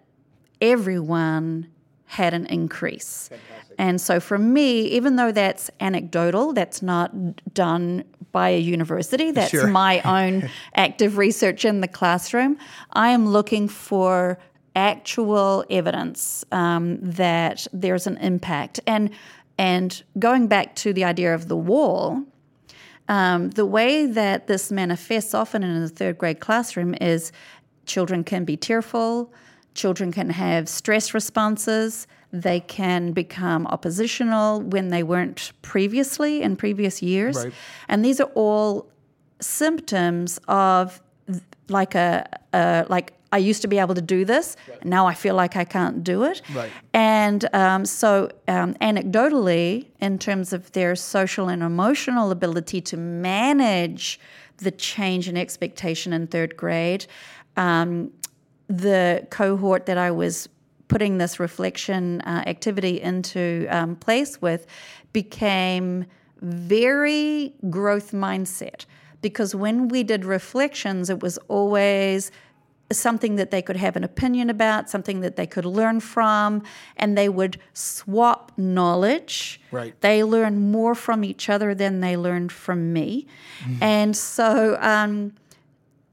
everyone 0.61 1.67
had 2.05 2.33
an 2.33 2.45
increase. 2.47 3.29
Fantastic. 3.29 3.75
And 3.77 4.01
so 4.01 4.19
for 4.19 4.37
me, 4.37 4.81
even 4.81 5.15
though 5.15 5.31
that's 5.31 5.69
anecdotal, 5.79 6.53
that's 6.53 6.81
not 6.81 7.53
done 7.53 8.03
by 8.31 8.49
a 8.49 8.59
university, 8.59 9.31
that's 9.31 9.51
sure. 9.51 9.67
my 9.67 10.01
own 10.01 10.49
active 10.75 11.17
research 11.17 11.65
in 11.65 11.81
the 11.81 11.87
classroom, 11.87 12.57
I 12.93 13.09
am 13.09 13.27
looking 13.27 13.67
for 13.67 14.39
actual 14.79 15.65
evidence 15.69 16.45
um, 16.51 16.97
that 17.01 17.67
there's 17.73 18.07
an 18.07 18.17
impact. 18.17 18.79
And 18.87 19.11
and 19.57 20.01
going 20.17 20.47
back 20.47 20.75
to 20.77 20.93
the 20.93 21.03
idea 21.03 21.35
of 21.35 21.49
the 21.49 21.57
wall, 21.57 22.23
um, 23.09 23.49
the 23.49 23.65
way 23.65 24.05
that 24.05 24.47
this 24.47 24.71
manifests 24.71 25.33
often 25.33 25.63
in 25.63 25.83
a 25.83 25.89
third 25.89 26.17
grade 26.17 26.39
classroom 26.39 26.95
is 27.01 27.33
children 27.85 28.23
can 28.23 28.45
be 28.45 28.55
tearful, 28.55 29.33
children 29.73 30.11
can 30.13 30.29
have 30.29 30.69
stress 30.69 31.13
responses, 31.13 32.07
they 32.31 32.61
can 32.61 33.11
become 33.11 33.67
oppositional 33.67 34.61
when 34.61 34.89
they 34.89 35.03
weren't 35.03 35.51
previously 35.61 36.41
in 36.41 36.55
previous 36.55 37.01
years. 37.01 37.35
Right. 37.43 37.53
And 37.89 38.05
these 38.05 38.21
are 38.21 38.31
all 38.35 38.89
symptoms 39.41 40.39
of 40.47 41.01
like 41.67 41.95
a, 41.95 42.27
a 42.53 42.85
like 42.87 43.13
I 43.31 43.37
used 43.37 43.61
to 43.61 43.67
be 43.67 43.77
able 43.77 43.95
to 43.95 44.01
do 44.01 44.25
this, 44.25 44.57
now 44.83 45.05
I 45.05 45.13
feel 45.13 45.35
like 45.35 45.55
I 45.55 45.63
can't 45.63 46.03
do 46.03 46.23
it. 46.23 46.41
Right. 46.53 46.71
And 46.93 47.47
um, 47.53 47.85
so, 47.85 48.31
um, 48.47 48.73
anecdotally, 48.75 49.85
in 49.99 50.17
terms 50.17 50.51
of 50.51 50.71
their 50.71 50.95
social 50.95 51.47
and 51.47 51.61
emotional 51.61 52.31
ability 52.31 52.81
to 52.81 52.97
manage 52.97 54.19
the 54.57 54.71
change 54.71 55.27
in 55.27 55.37
expectation 55.37 56.11
in 56.11 56.27
third 56.27 56.57
grade, 56.57 57.05
um, 57.55 58.11
the 58.67 59.27
cohort 59.29 59.85
that 59.85 59.97
I 59.97 60.11
was 60.11 60.49
putting 60.87 61.19
this 61.19 61.39
reflection 61.39 62.21
uh, 62.21 62.43
activity 62.47 62.99
into 62.99 63.67
um, 63.69 63.95
place 63.95 64.41
with 64.41 64.65
became 65.13 66.05
very 66.41 67.53
growth 67.69 68.11
mindset 68.11 68.85
because 69.21 69.53
when 69.53 69.89
we 69.89 70.03
did 70.03 70.25
reflections, 70.25 71.09
it 71.09 71.21
was 71.21 71.37
always 71.47 72.31
something 72.91 73.35
that 73.35 73.51
they 73.51 73.61
could 73.61 73.75
have 73.77 73.95
an 73.95 74.03
opinion 74.03 74.49
about, 74.49 74.89
something 74.89 75.21
that 75.21 75.35
they 75.35 75.45
could 75.45 75.65
learn 75.65 75.99
from, 75.99 76.63
and 76.97 77.17
they 77.17 77.29
would 77.29 77.59
swap 77.73 78.51
knowledge. 78.57 79.61
Right. 79.71 79.99
They 80.01 80.23
learn 80.23 80.71
more 80.71 80.95
from 80.95 81.23
each 81.23 81.49
other 81.49 81.75
than 81.75 81.99
they 81.99 82.17
learned 82.17 82.51
from 82.51 82.91
me. 82.91 83.27
And 83.81 84.15
so, 84.17 84.77
um, 84.81 85.33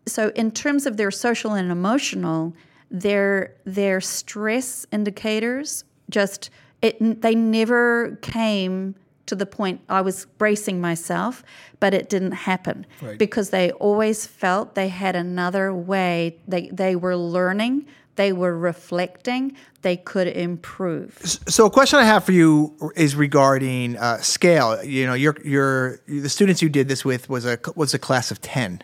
so 0.07 0.29
in 0.31 0.51
terms 0.51 0.87
of 0.87 0.97
their 0.97 1.11
social 1.11 1.55
and 1.55 1.71
emotional, 1.71 2.55
their 2.91 3.55
their 3.65 4.01
stress 4.01 4.87
indicators 4.93 5.85
just 6.09 6.51
it 6.83 7.23
they 7.23 7.35
never 7.35 8.17
came 8.23 8.95
to 9.27 9.35
the 9.35 9.47
point 9.47 9.81
I 9.89 10.01
was 10.01 10.27
bracing 10.39 10.81
myself, 10.81 11.43
but 11.81 11.93
it 11.95 12.09
didn't 12.09 12.33
happen 12.33 12.87
Right. 13.03 13.19
because 13.19 13.51
they 13.51 13.71
always 13.73 14.27
felt 14.27 14.75
they 14.75 14.89
had 14.89 15.17
another 15.17 15.73
way. 15.75 16.37
They 16.49 16.69
they 16.69 16.97
were 16.97 17.17
learning, 17.17 17.87
they 18.17 18.33
were 18.33 18.57
reflecting, 18.57 19.55
they 19.83 19.97
could 19.97 20.29
improve. 20.29 21.19
So 21.49 21.67
a 21.67 21.71
question 21.71 21.99
I 21.99 22.05
have 22.05 22.25
for 22.25 22.33
you 22.33 22.75
is 22.97 23.15
regarding 23.15 23.97
uh, 23.99 24.19
scale. 24.23 24.83
You 24.83 25.07
know, 25.07 25.15
your 25.15 25.37
your 25.45 26.01
the 26.07 26.29
students 26.29 26.63
you 26.63 26.69
did 26.69 26.89
this 26.89 27.05
with 27.05 27.29
was 27.29 27.45
a 27.45 27.59
was 27.75 27.95
a 27.95 27.99
class 27.99 28.31
of 28.31 28.41
ten, 28.41 28.83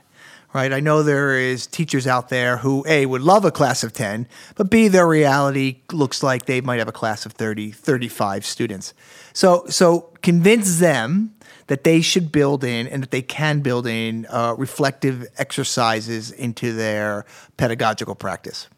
right? 0.52 0.72
I 0.72 0.80
know 0.80 1.02
there 1.02 1.36
is 1.36 1.66
teachers 1.66 2.06
out 2.06 2.28
there 2.28 2.58
who 2.58 2.84
a 2.86 3.06
would 3.06 3.22
love 3.22 3.44
a 3.44 3.50
class 3.50 3.82
of 3.82 3.92
ten, 3.92 4.26
but 4.54 4.70
b 4.70 4.88
their 4.88 5.06
reality 5.06 5.82
looks 5.92 6.22
like 6.22 6.46
they 6.46 6.60
might 6.60 6.78
have 6.78 6.88
a 6.88 6.92
class 6.92 7.26
of 7.26 7.32
30, 7.32 7.70
35 7.70 8.44
students. 8.44 8.94
So 9.32 9.64
so 9.68 10.12
convince 10.22 10.78
them 10.78 11.34
that 11.68 11.84
they 11.84 12.00
should 12.00 12.30
build 12.32 12.64
in 12.64 12.86
and 12.88 13.02
that 13.02 13.10
they 13.10 13.22
can 13.22 13.60
build 13.60 13.86
in 13.86 14.26
uh, 14.28 14.54
reflective 14.58 15.26
exercises 15.38 16.30
into 16.30 16.72
their 16.72 17.24
pedagogical 17.56 18.14
practice. 18.14 18.68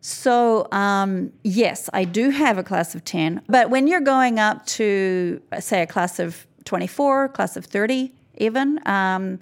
So, 0.00 0.66
um, 0.72 1.32
yes, 1.42 1.90
I 1.92 2.04
do 2.04 2.30
have 2.30 2.56
a 2.56 2.62
class 2.62 2.94
of 2.94 3.04
10. 3.04 3.42
But 3.48 3.68
when 3.68 3.86
you're 3.86 4.00
going 4.00 4.38
up 4.38 4.64
to, 4.66 5.42
say, 5.58 5.82
a 5.82 5.86
class 5.86 6.18
of 6.18 6.46
24, 6.64 7.28
class 7.28 7.56
of 7.56 7.66
30, 7.66 8.12
even, 8.38 8.80
um, 8.86 9.38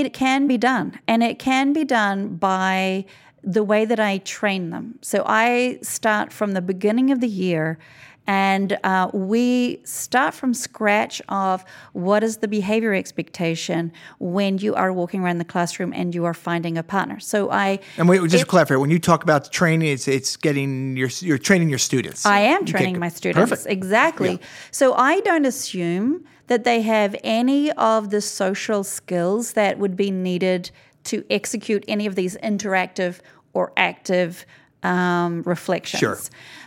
it 0.00 0.14
can 0.14 0.46
be 0.46 0.56
done. 0.56 0.98
And 1.06 1.22
it 1.22 1.38
can 1.38 1.72
be 1.72 1.84
done 1.84 2.36
by 2.36 3.04
the 3.42 3.62
way 3.62 3.84
that 3.84 4.00
I 4.00 4.18
train 4.18 4.70
them. 4.70 4.98
So, 5.02 5.24
I 5.26 5.78
start 5.82 6.32
from 6.32 6.52
the 6.52 6.62
beginning 6.62 7.10
of 7.10 7.20
the 7.20 7.28
year 7.28 7.78
and 8.26 8.78
uh, 8.84 9.10
we 9.12 9.80
start 9.84 10.34
from 10.34 10.54
scratch 10.54 11.20
of 11.28 11.64
what 11.92 12.22
is 12.22 12.38
the 12.38 12.48
behavior 12.48 12.94
expectation 12.94 13.92
when 14.18 14.58
you 14.58 14.74
are 14.74 14.92
walking 14.92 15.22
around 15.22 15.38
the 15.38 15.44
classroom 15.44 15.92
and 15.94 16.14
you 16.14 16.24
are 16.24 16.34
finding 16.34 16.78
a 16.78 16.82
partner. 16.82 17.18
So 17.18 17.50
I 17.50 17.80
And 17.96 18.08
we, 18.08 18.18
just 18.28 18.44
to 18.44 18.46
clarify, 18.46 18.76
when 18.76 18.90
you 18.90 18.98
talk 18.98 19.22
about 19.22 19.50
training, 19.50 19.88
it's 19.88 20.06
it's 20.06 20.36
getting 20.36 20.96
your 20.96 21.10
you're 21.20 21.38
training 21.38 21.68
your 21.68 21.78
students. 21.78 22.24
I 22.24 22.40
am 22.40 22.64
training 22.64 22.94
good. 22.94 23.00
my 23.00 23.08
students. 23.08 23.50
Perfect. 23.50 23.68
Exactly. 23.70 24.40
So 24.70 24.94
I 24.94 25.20
don't 25.20 25.44
assume 25.44 26.24
that 26.46 26.64
they 26.64 26.82
have 26.82 27.16
any 27.24 27.72
of 27.72 28.10
the 28.10 28.20
social 28.20 28.84
skills 28.84 29.52
that 29.54 29.78
would 29.78 29.96
be 29.96 30.10
needed 30.10 30.70
to 31.04 31.24
execute 31.30 31.84
any 31.88 32.06
of 32.06 32.14
these 32.14 32.36
interactive 32.36 33.20
or 33.52 33.72
active 33.76 34.46
um, 34.82 35.42
reflections. 35.42 36.00
Sure. 36.00 36.18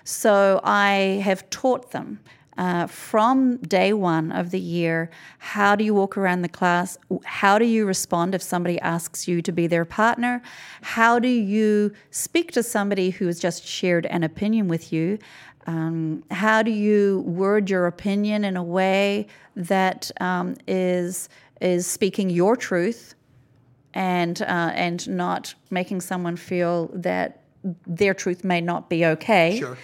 So 0.03 0.61
I 0.63 1.21
have 1.23 1.49
taught 1.49 1.91
them. 1.91 2.19
Uh, 2.57 2.87
from 2.87 3.57
day 3.57 3.91
one 3.91 4.31
of 4.31 4.51
the 4.51 4.59
year, 4.59 5.09
how 5.39 5.75
do 5.75 5.83
you 5.83 5.93
walk 5.93 6.15
around 6.15 6.41
the 6.41 6.47
class? 6.47 6.97
How 7.25 7.59
do 7.59 7.65
you 7.65 7.85
respond 7.85 8.33
if 8.33 8.41
somebody 8.41 8.79
asks 8.79 9.27
you 9.27 9.41
to 9.41 9.51
be 9.51 9.67
their 9.67 9.83
partner? 9.83 10.41
How 10.81 11.19
do 11.19 11.27
you 11.27 11.91
speak 12.11 12.53
to 12.53 12.63
somebody 12.63 13.09
who 13.09 13.25
has 13.27 13.39
just 13.39 13.67
shared 13.67 14.05
an 14.05 14.23
opinion 14.23 14.69
with 14.69 14.93
you? 14.93 15.19
Um, 15.67 16.23
how 16.31 16.61
do 16.61 16.71
you 16.71 17.23
word 17.25 17.69
your 17.69 17.87
opinion 17.87 18.45
in 18.45 18.55
a 18.55 18.63
way 18.63 19.27
that 19.57 20.09
um, 20.21 20.55
is 20.67 21.27
is 21.59 21.87
speaking 21.87 22.29
your 22.29 22.55
truth 22.55 23.15
and 23.93 24.41
uh, 24.41 24.71
and 24.73 25.07
not 25.09 25.55
making 25.71 26.01
someone 26.01 26.35
feel 26.35 26.89
that 26.93 27.41
their 27.87 28.13
truth 28.13 28.43
may 28.43 28.61
not 28.61 28.89
be 28.89 29.05
okay? 29.05 29.59
Sure. 29.59 29.77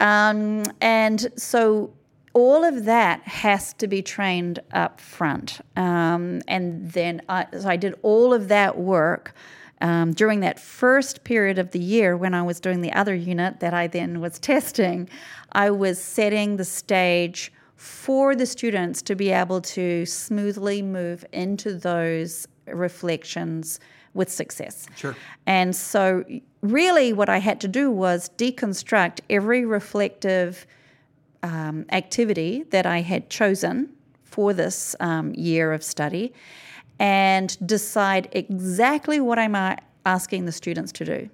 Um, 0.00 0.64
and 0.80 1.28
so 1.36 1.92
all 2.32 2.64
of 2.64 2.84
that 2.84 3.22
has 3.22 3.72
to 3.74 3.88
be 3.88 4.02
trained 4.02 4.60
up 4.72 5.00
front. 5.00 5.60
Um, 5.76 6.40
and 6.46 6.92
then 6.92 7.22
I, 7.28 7.46
so 7.58 7.68
I 7.68 7.76
did 7.76 7.94
all 8.02 8.32
of 8.32 8.48
that 8.48 8.78
work 8.78 9.34
um, 9.80 10.12
during 10.12 10.40
that 10.40 10.58
first 10.58 11.24
period 11.24 11.58
of 11.58 11.70
the 11.70 11.78
year 11.78 12.16
when 12.16 12.34
I 12.34 12.42
was 12.42 12.60
doing 12.60 12.80
the 12.80 12.92
other 12.92 13.14
unit 13.14 13.60
that 13.60 13.74
I 13.74 13.86
then 13.86 14.20
was 14.20 14.38
testing. 14.38 15.08
I 15.52 15.70
was 15.70 16.02
setting 16.02 16.56
the 16.56 16.64
stage 16.64 17.52
for 17.76 18.34
the 18.34 18.46
students 18.46 19.02
to 19.02 19.14
be 19.14 19.30
able 19.30 19.60
to 19.60 20.04
smoothly 20.04 20.82
move 20.82 21.24
into 21.32 21.74
those 21.74 22.48
reflections 22.66 23.78
with 24.14 24.30
success. 24.30 24.88
Sure. 24.96 25.16
And 25.46 25.74
so, 25.74 26.24
really, 26.60 27.12
what 27.12 27.28
I 27.28 27.38
had 27.38 27.60
to 27.62 27.68
do 27.68 27.90
was 27.90 28.30
deconstruct 28.36 29.20
every 29.30 29.64
reflective 29.64 30.66
um, 31.42 31.86
activity 31.90 32.64
that 32.70 32.86
I 32.86 33.00
had 33.00 33.30
chosen 33.30 33.90
for 34.24 34.52
this 34.52 34.96
um, 35.00 35.34
year 35.34 35.72
of 35.72 35.82
study 35.82 36.32
and 36.98 37.56
decide 37.66 38.28
exactly 38.32 39.20
what 39.20 39.38
I'm 39.38 39.54
uh, 39.54 39.76
asking 40.04 40.46
the 40.46 40.52
students 40.52 40.92
to 40.92 41.04
do. 41.04 41.30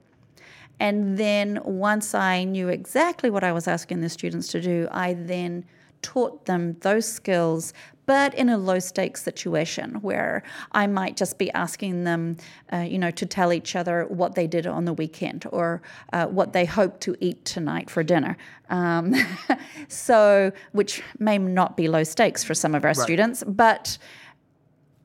And 0.80 1.16
then 1.16 1.60
once 1.64 2.14
I 2.14 2.44
knew 2.44 2.68
exactly 2.68 3.30
what 3.30 3.44
I 3.44 3.52
was 3.52 3.68
asking 3.68 4.00
the 4.00 4.08
students 4.08 4.48
to 4.48 4.60
do, 4.60 4.88
I 4.90 5.14
then 5.14 5.64
taught 6.04 6.44
them 6.44 6.76
those 6.80 7.10
skills, 7.10 7.72
but 8.04 8.34
in 8.34 8.50
a 8.50 8.58
low 8.58 8.78
stakes 8.78 9.22
situation 9.22 9.94
where 10.02 10.42
I 10.72 10.86
might 10.86 11.16
just 11.16 11.38
be 11.38 11.50
asking 11.52 12.04
them, 12.04 12.36
uh, 12.70 12.80
you 12.80 12.98
know, 12.98 13.10
to 13.12 13.24
tell 13.24 13.54
each 13.54 13.74
other 13.74 14.04
what 14.08 14.34
they 14.34 14.46
did 14.46 14.66
on 14.66 14.84
the 14.84 14.92
weekend 14.92 15.46
or 15.50 15.80
uh, 16.12 16.26
what 16.26 16.52
they 16.52 16.66
hope 16.66 17.00
to 17.00 17.16
eat 17.20 17.42
tonight 17.46 17.88
for 17.88 18.02
dinner. 18.02 18.36
Um, 18.68 19.14
so, 19.88 20.52
which 20.72 21.02
may 21.18 21.38
not 21.38 21.74
be 21.74 21.88
low 21.88 22.04
stakes 22.04 22.44
for 22.44 22.54
some 22.54 22.74
of 22.74 22.84
our 22.84 22.92
students, 22.92 23.42
but 23.46 23.96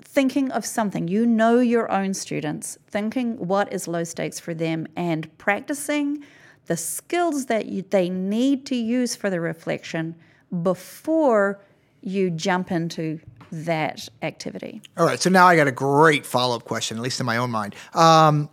thinking 0.02 0.52
of 0.52 0.66
something, 0.66 1.08
you 1.08 1.26
know 1.26 1.60
your 1.60 1.90
own 1.90 2.14
students, 2.14 2.78
thinking 2.88 3.38
what 3.38 3.72
is 3.72 3.88
low 3.88 4.04
stakes 4.04 4.38
for 4.38 4.54
them 4.54 4.86
and 4.98 5.30
practicing 5.38 6.26
the 6.66 6.76
skills 6.76 7.46
that 7.46 7.68
you, 7.68 7.84
they 7.90 8.10
need 8.10 8.66
to 8.66 8.76
use 8.76 9.16
for 9.16 9.30
the 9.30 9.40
reflection 9.40 10.16
before 10.64 11.60
you 12.02 12.30
jump 12.30 12.72
into 12.72 13.20
that 13.52 14.08
activity. 14.22 14.82
All 14.98 15.06
right. 15.06 15.20
So 15.20 15.30
now 15.30 15.48
I 15.48 15.56
got 15.56 15.68
a 15.68 15.72
great 15.72 16.26
follow 16.26 16.56
up 16.56 16.66
question, 16.66 16.98
at 16.98 17.04
least 17.04 17.20
in 17.20 17.26
my 17.26 17.38
own 17.38 17.50
mind. 17.52 17.76
Um, 17.94 18.50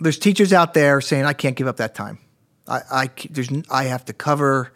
there's 0.00 0.18
teachers 0.18 0.52
out 0.52 0.74
there 0.74 1.00
saying, 1.00 1.24
I 1.24 1.32
can't 1.32 1.56
give 1.56 1.66
up 1.66 1.78
that 1.78 1.94
time. 1.94 2.18
I 2.66 3.10
there's, 3.28 3.50
n- 3.50 3.64
I 3.70 3.84
have 3.84 4.06
to 4.06 4.12
cover 4.14 4.72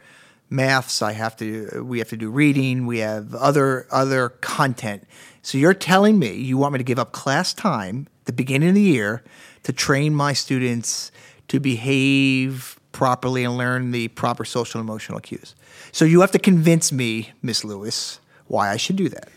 maths. 0.50 1.00
I 1.00 1.12
have 1.12 1.36
to, 1.38 1.82
we 1.84 1.98
have 2.00 2.10
to 2.10 2.16
do 2.16 2.30
reading. 2.30 2.86
We 2.86 2.98
have 2.98 3.34
other, 3.34 3.86
other 3.90 4.28
content. 4.28 5.06
So 5.42 5.56
you're 5.56 5.74
telling 5.74 6.18
me 6.18 6.34
you 6.34 6.58
want 6.58 6.74
me 6.74 6.78
to 6.78 6.84
give 6.84 6.98
up 6.98 7.12
class 7.12 7.54
time 7.54 8.08
the 8.24 8.32
beginning 8.32 8.70
of 8.70 8.74
the 8.74 8.82
year 8.82 9.24
to 9.62 9.72
train 9.72 10.14
my 10.14 10.34
students 10.34 11.10
to 11.48 11.60
behave 11.60 12.77
properly 12.92 13.44
and 13.44 13.56
learn 13.56 13.90
the 13.90 14.08
proper 14.08 14.44
social 14.44 14.80
and 14.80 14.88
emotional 14.88 15.20
cues. 15.20 15.54
So 15.92 16.04
you 16.04 16.20
have 16.20 16.30
to 16.32 16.38
convince 16.38 16.90
me, 16.92 17.30
Miss 17.42 17.64
Lewis, 17.64 18.20
why 18.46 18.70
I 18.70 18.76
should 18.76 18.96
do 18.96 19.08
that. 19.10 19.28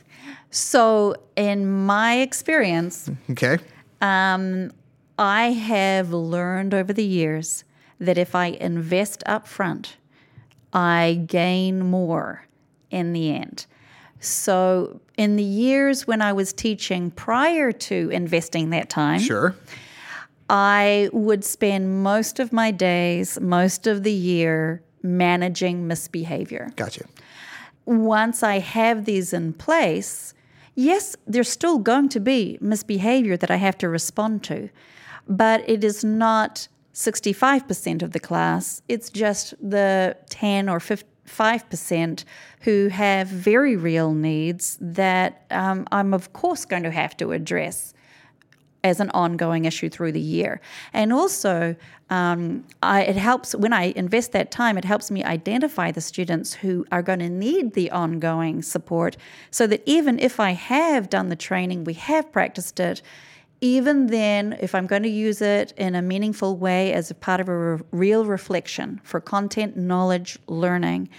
So, 0.53 1.15
in 1.37 1.85
my 1.85 2.15
experience, 2.17 3.09
Okay. 3.29 3.57
um, 4.01 4.71
I 5.17 5.51
have 5.51 6.11
learned 6.11 6.73
over 6.73 6.91
the 6.91 7.05
years 7.05 7.63
that 7.99 8.17
if 8.17 8.35
I 8.35 8.47
invest 8.47 9.23
up 9.25 9.47
front, 9.47 9.95
I 10.73 11.23
gain 11.25 11.79
more 11.89 12.45
in 12.89 13.13
the 13.13 13.33
end. 13.33 13.65
So, 14.19 14.99
in 15.17 15.35
the 15.37 15.43
years 15.43 16.05
when 16.05 16.21
I 16.21 16.33
was 16.33 16.51
teaching 16.51 17.11
prior 17.11 17.71
to 17.71 18.09
investing 18.11 18.71
that 18.71 18.89
time, 18.89 19.19
Sure. 19.21 19.55
I 20.51 21.09
would 21.13 21.45
spend 21.45 22.03
most 22.03 22.37
of 22.37 22.51
my 22.51 22.71
days, 22.71 23.39
most 23.39 23.87
of 23.87 24.03
the 24.03 24.11
year 24.11 24.83
managing 25.01 25.87
misbehavior. 25.87 26.73
Gotcha. 26.75 27.05
Once 27.85 28.43
I 28.43 28.59
have 28.59 29.05
these 29.05 29.31
in 29.31 29.53
place, 29.53 30.33
yes, 30.75 31.15
there's 31.25 31.49
still 31.49 31.77
going 31.77 32.09
to 32.09 32.19
be 32.19 32.57
misbehavior 32.59 33.37
that 33.37 33.49
I 33.49 33.55
have 33.55 33.77
to 33.77 33.87
respond 33.87 34.43
to, 34.43 34.69
but 35.25 35.63
it 35.69 35.85
is 35.85 36.03
not 36.03 36.67
65% 36.93 38.01
of 38.01 38.11
the 38.11 38.19
class. 38.19 38.81
It's 38.89 39.09
just 39.09 39.53
the 39.61 40.17
10 40.31 40.67
or 40.67 40.79
5% 40.79 42.25
who 42.63 42.89
have 42.89 43.27
very 43.29 43.77
real 43.77 44.13
needs 44.13 44.77
that 44.81 45.45
um, 45.49 45.87
I'm, 45.93 46.13
of 46.13 46.33
course, 46.33 46.65
going 46.65 46.83
to 46.83 46.91
have 46.91 47.15
to 47.17 47.31
address 47.31 47.93
as 48.83 48.99
an 48.99 49.09
ongoing 49.11 49.65
issue 49.65 49.89
through 49.89 50.11
the 50.11 50.19
year. 50.19 50.59
And 50.93 51.13
also, 51.13 51.75
um, 52.09 52.65
I, 52.81 53.03
it 53.03 53.15
helps 53.15 53.55
when 53.55 53.73
I 53.73 53.93
invest 53.95 54.31
that 54.33 54.51
time, 54.51 54.77
it 54.77 54.85
helps 54.85 55.11
me 55.11 55.23
identify 55.23 55.91
the 55.91 56.01
students 56.01 56.53
who 56.53 56.85
are 56.91 57.01
going 57.01 57.19
to 57.19 57.29
need 57.29 57.73
the 57.73 57.91
ongoing 57.91 58.61
support 58.61 59.17
so 59.51 59.67
that 59.67 59.81
even 59.85 60.19
if 60.19 60.39
I 60.39 60.51
have 60.51 61.09
done 61.09 61.29
the 61.29 61.35
training, 61.35 61.83
we 61.83 61.93
have 61.93 62.31
practiced 62.31 62.79
it, 62.79 63.01
even 63.63 64.07
then, 64.07 64.57
if 64.59 64.73
I'm 64.73 64.87
going 64.87 65.03
to 65.03 65.09
use 65.09 65.39
it 65.39 65.71
in 65.77 65.93
a 65.93 66.01
meaningful 66.01 66.57
way 66.57 66.93
as 66.93 67.11
a 67.11 67.15
part 67.15 67.39
of 67.39 67.47
a 67.47 67.75
re- 67.75 67.83
real 67.91 68.25
reflection 68.25 68.99
for 69.03 69.21
content, 69.21 69.77
knowledge, 69.77 70.39
learning, 70.47 71.09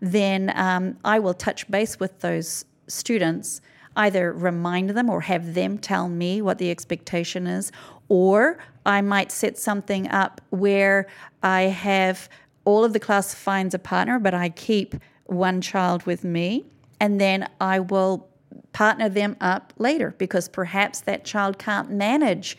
then 0.00 0.50
um, 0.56 0.96
I 1.04 1.18
will 1.18 1.34
touch 1.34 1.70
base 1.70 2.00
with 2.00 2.20
those 2.20 2.64
students 2.88 3.60
either 3.96 4.32
remind 4.32 4.90
them 4.90 5.10
or 5.10 5.22
have 5.22 5.54
them 5.54 5.78
tell 5.78 6.08
me 6.08 6.40
what 6.40 6.58
the 6.58 6.70
expectation 6.70 7.46
is, 7.46 7.72
or 8.08 8.58
I 8.86 9.00
might 9.00 9.30
set 9.32 9.58
something 9.58 10.08
up 10.08 10.40
where 10.50 11.06
I 11.42 11.62
have 11.62 12.28
all 12.64 12.84
of 12.84 12.92
the 12.92 13.00
class 13.00 13.34
finds 13.34 13.74
a 13.74 13.78
partner, 13.78 14.18
but 14.18 14.34
I 14.34 14.50
keep 14.50 14.94
one 15.24 15.60
child 15.60 16.04
with 16.04 16.24
me, 16.24 16.66
and 16.98 17.20
then 17.20 17.48
I 17.60 17.80
will 17.80 18.28
partner 18.72 19.08
them 19.08 19.36
up 19.40 19.72
later 19.78 20.14
because 20.18 20.48
perhaps 20.48 21.00
that 21.00 21.24
child 21.24 21.58
can't 21.58 21.90
manage 21.90 22.56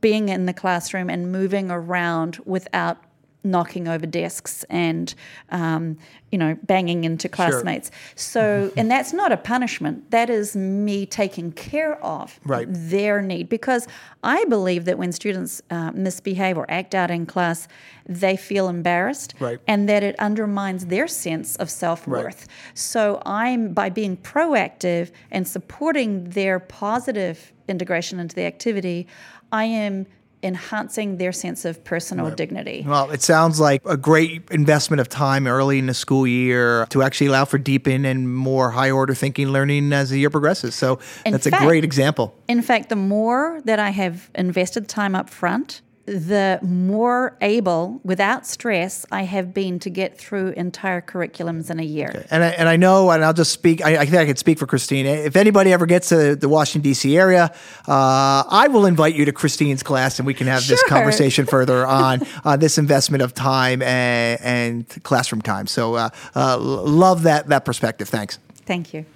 being 0.00 0.28
in 0.28 0.46
the 0.46 0.52
classroom 0.52 1.10
and 1.10 1.32
moving 1.32 1.70
around 1.70 2.38
without 2.44 2.98
knocking 3.44 3.88
over 3.88 4.06
desks 4.06 4.64
and 4.70 5.14
um, 5.50 5.96
you 6.30 6.38
know 6.38 6.56
banging 6.62 7.04
into 7.04 7.28
classmates 7.28 7.90
sure. 7.90 8.16
so 8.16 8.72
and 8.76 8.90
that's 8.90 9.12
not 9.12 9.32
a 9.32 9.36
punishment 9.36 10.10
that 10.10 10.30
is 10.30 10.54
me 10.56 11.04
taking 11.04 11.50
care 11.52 12.02
of 12.04 12.38
right. 12.44 12.66
their 12.68 13.20
need 13.20 13.48
because 13.48 13.88
i 14.22 14.44
believe 14.46 14.84
that 14.84 14.96
when 14.96 15.12
students 15.12 15.60
uh, 15.70 15.90
misbehave 15.92 16.56
or 16.56 16.70
act 16.70 16.94
out 16.94 17.10
in 17.10 17.26
class 17.26 17.66
they 18.06 18.36
feel 18.36 18.68
embarrassed 18.68 19.34
right. 19.40 19.58
and 19.66 19.88
that 19.88 20.02
it 20.02 20.18
undermines 20.18 20.86
their 20.86 21.08
sense 21.08 21.56
of 21.56 21.68
self-worth 21.68 22.24
right. 22.24 22.46
so 22.74 23.20
i'm 23.26 23.72
by 23.72 23.88
being 23.88 24.16
proactive 24.16 25.10
and 25.30 25.46
supporting 25.46 26.30
their 26.30 26.60
positive 26.60 27.52
integration 27.68 28.20
into 28.20 28.34
the 28.34 28.44
activity 28.44 29.06
i 29.50 29.64
am 29.64 30.06
enhancing 30.42 31.18
their 31.18 31.32
sense 31.32 31.64
of 31.64 31.84
personal 31.84 32.26
right. 32.26 32.36
dignity. 32.36 32.84
Well, 32.86 33.10
it 33.10 33.22
sounds 33.22 33.60
like 33.60 33.82
a 33.86 33.96
great 33.96 34.42
investment 34.50 35.00
of 35.00 35.08
time 35.08 35.46
early 35.46 35.78
in 35.78 35.86
the 35.86 35.94
school 35.94 36.26
year 36.26 36.86
to 36.90 37.02
actually 37.02 37.28
allow 37.28 37.44
for 37.44 37.58
deepen 37.58 38.04
and 38.04 38.32
more 38.32 38.70
high 38.70 38.90
order 38.90 39.14
thinking 39.14 39.48
learning 39.48 39.92
as 39.92 40.10
the 40.10 40.18
year 40.18 40.30
progresses. 40.30 40.74
So 40.74 40.98
in 41.24 41.32
that's 41.32 41.48
fact, 41.48 41.62
a 41.62 41.66
great 41.66 41.84
example. 41.84 42.34
In 42.48 42.62
fact, 42.62 42.88
the 42.88 42.96
more 42.96 43.60
that 43.64 43.78
I 43.78 43.90
have 43.90 44.30
invested 44.34 44.88
time 44.88 45.14
up 45.14 45.30
front, 45.30 45.80
the 46.06 46.58
more 46.62 47.36
able, 47.40 48.00
without 48.02 48.46
stress, 48.46 49.06
I 49.12 49.22
have 49.22 49.54
been 49.54 49.78
to 49.80 49.90
get 49.90 50.18
through 50.18 50.48
entire 50.50 51.00
curriculums 51.00 51.70
in 51.70 51.78
a 51.78 51.84
year. 51.84 52.08
Okay. 52.08 52.26
And 52.30 52.42
I, 52.42 52.48
and 52.48 52.68
I 52.68 52.76
know, 52.76 53.10
and 53.10 53.24
I'll 53.24 53.32
just 53.32 53.52
speak. 53.52 53.84
I, 53.84 53.98
I 53.98 54.04
think 54.04 54.16
I 54.16 54.26
could 54.26 54.38
speak 54.38 54.58
for 54.58 54.66
Christine. 54.66 55.06
If 55.06 55.36
anybody 55.36 55.72
ever 55.72 55.86
gets 55.86 56.08
to 56.08 56.34
the 56.34 56.48
Washington 56.48 56.82
D.C. 56.82 57.16
area, 57.16 57.54
uh, 57.86 58.44
I 58.48 58.68
will 58.68 58.86
invite 58.86 59.14
you 59.14 59.24
to 59.26 59.32
Christine's 59.32 59.82
class, 59.82 60.18
and 60.18 60.26
we 60.26 60.34
can 60.34 60.48
have 60.48 60.62
sure. 60.62 60.74
this 60.74 60.84
conversation 60.88 61.46
further 61.52 61.86
on 61.86 62.22
uh, 62.44 62.56
this 62.56 62.78
investment 62.78 63.22
of 63.22 63.32
time 63.32 63.80
and, 63.82 64.40
and 64.42 65.02
classroom 65.04 65.42
time. 65.42 65.66
So, 65.66 65.94
uh, 65.94 66.08
uh 66.34 66.58
love 66.58 67.22
that 67.22 67.48
that 67.48 67.64
perspective. 67.64 68.08
Thanks. 68.08 68.38
Thank 68.66 68.92
you. 68.92 69.06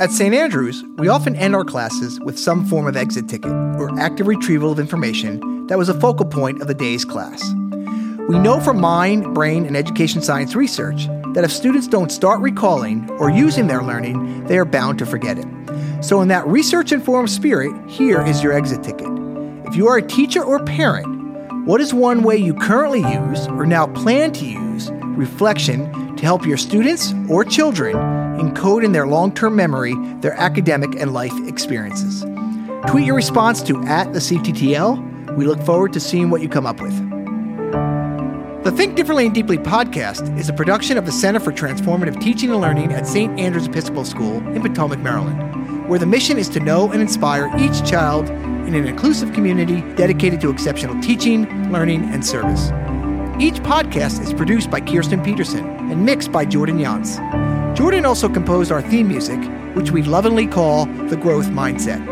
At 0.00 0.12
St. 0.12 0.32
Andrews, 0.32 0.84
we 0.96 1.08
often 1.08 1.34
end 1.34 1.56
our 1.56 1.64
classes 1.64 2.20
with 2.20 2.38
some 2.38 2.64
form 2.64 2.86
of 2.86 2.96
exit 2.96 3.28
ticket 3.28 3.50
or 3.50 3.98
active 3.98 4.28
retrieval 4.28 4.70
of 4.70 4.78
information 4.78 5.66
that 5.66 5.76
was 5.76 5.88
a 5.88 6.00
focal 6.00 6.24
point 6.24 6.62
of 6.62 6.68
the 6.68 6.74
day's 6.74 7.04
class. 7.04 7.42
We 8.28 8.38
know 8.38 8.60
from 8.60 8.80
mind, 8.80 9.34
brain, 9.34 9.66
and 9.66 9.76
education 9.76 10.22
science 10.22 10.54
research 10.54 11.08
that 11.34 11.42
if 11.42 11.50
students 11.50 11.88
don't 11.88 12.12
start 12.12 12.40
recalling 12.40 13.10
or 13.18 13.28
using 13.28 13.66
their 13.66 13.82
learning, 13.82 14.44
they 14.44 14.56
are 14.56 14.64
bound 14.64 15.00
to 15.00 15.06
forget 15.06 15.36
it. 15.36 15.46
So, 16.00 16.20
in 16.20 16.28
that 16.28 16.46
research 16.46 16.92
informed 16.92 17.28
spirit, 17.30 17.72
here 17.90 18.24
is 18.24 18.40
your 18.40 18.52
exit 18.52 18.84
ticket. 18.84 19.08
If 19.66 19.74
you 19.74 19.88
are 19.88 19.96
a 19.96 20.02
teacher 20.02 20.44
or 20.44 20.64
parent, 20.64 21.66
what 21.66 21.80
is 21.80 21.92
one 21.92 22.22
way 22.22 22.36
you 22.36 22.54
currently 22.54 23.00
use 23.00 23.48
or 23.48 23.66
now 23.66 23.88
plan 23.88 24.30
to 24.34 24.46
use 24.46 24.92
reflection 24.92 26.14
to 26.14 26.22
help 26.22 26.46
your 26.46 26.56
students 26.56 27.12
or 27.28 27.44
children 27.44 28.27
encode 28.38 28.84
in 28.84 28.92
their 28.92 29.06
long 29.06 29.32
term 29.32 29.56
memory 29.56 29.94
their 30.20 30.34
academic 30.34 30.94
and 30.96 31.12
life 31.12 31.34
experiences. 31.46 32.24
Tweet 32.86 33.04
your 33.04 33.16
response 33.16 33.62
to 33.62 33.82
at 33.84 34.12
the 34.12 34.20
CTTL. 34.20 35.36
We 35.36 35.44
look 35.44 35.60
forward 35.62 35.92
to 35.92 36.00
seeing 36.00 36.30
what 36.30 36.40
you 36.40 36.48
come 36.48 36.66
up 36.66 36.80
with. 36.80 36.96
The 38.64 38.72
Think 38.72 38.96
Differently 38.96 39.26
and 39.26 39.34
Deeply 39.34 39.56
podcast 39.56 40.38
is 40.38 40.48
a 40.48 40.52
production 40.52 40.98
of 40.98 41.06
the 41.06 41.12
Center 41.12 41.40
for 41.40 41.52
Transformative 41.52 42.20
Teaching 42.20 42.50
and 42.50 42.60
Learning 42.60 42.92
at 42.92 43.06
St. 43.06 43.38
Andrews 43.38 43.66
Episcopal 43.66 44.04
School 44.04 44.36
in 44.48 44.60
Potomac, 44.60 44.98
Maryland, 44.98 45.88
where 45.88 45.98
the 45.98 46.06
mission 46.06 46.36
is 46.36 46.48
to 46.50 46.60
know 46.60 46.92
and 46.92 47.00
inspire 47.00 47.50
each 47.58 47.88
child 47.88 48.28
in 48.28 48.74
an 48.74 48.86
inclusive 48.86 49.32
community 49.32 49.80
dedicated 49.94 50.40
to 50.42 50.50
exceptional 50.50 51.00
teaching, 51.00 51.72
learning, 51.72 52.04
and 52.12 52.26
service. 52.26 52.68
Each 53.40 53.54
podcast 53.62 54.20
is 54.22 54.34
produced 54.34 54.70
by 54.70 54.80
Kirsten 54.80 55.22
Peterson 55.22 55.64
and 55.90 56.04
mixed 56.04 56.30
by 56.30 56.44
Jordan 56.44 56.78
Yance. 56.78 57.18
Jordan 57.78 58.04
also 58.04 58.28
composed 58.28 58.72
our 58.72 58.82
theme 58.82 59.06
music, 59.06 59.38
which 59.76 59.92
we 59.92 60.02
lovingly 60.02 60.48
call 60.48 60.86
the 60.86 61.16
Growth 61.16 61.46
Mindset. 61.46 62.04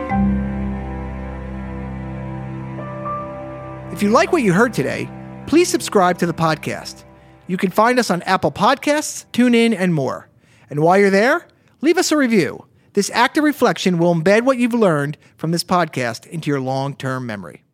If 3.92 4.00
you 4.00 4.10
like 4.10 4.30
what 4.30 4.44
you 4.44 4.52
heard 4.52 4.72
today, 4.72 5.10
please 5.48 5.68
subscribe 5.68 6.18
to 6.18 6.26
the 6.26 6.32
podcast. 6.32 7.02
You 7.48 7.56
can 7.56 7.72
find 7.72 7.98
us 7.98 8.12
on 8.12 8.22
Apple 8.22 8.52
Podcasts, 8.52 9.26
TuneIn, 9.32 9.74
and 9.76 9.92
more. 9.92 10.28
And 10.70 10.78
while 10.78 10.98
you're 10.98 11.10
there, 11.10 11.48
leave 11.80 11.98
us 11.98 12.12
a 12.12 12.16
review. 12.16 12.64
This 12.92 13.10
act 13.10 13.36
of 13.36 13.42
reflection 13.42 13.98
will 13.98 14.14
embed 14.14 14.42
what 14.42 14.58
you've 14.58 14.72
learned 14.72 15.18
from 15.36 15.50
this 15.50 15.64
podcast 15.64 16.28
into 16.28 16.48
your 16.48 16.60
long 16.60 16.94
term 16.94 17.26
memory. 17.26 17.65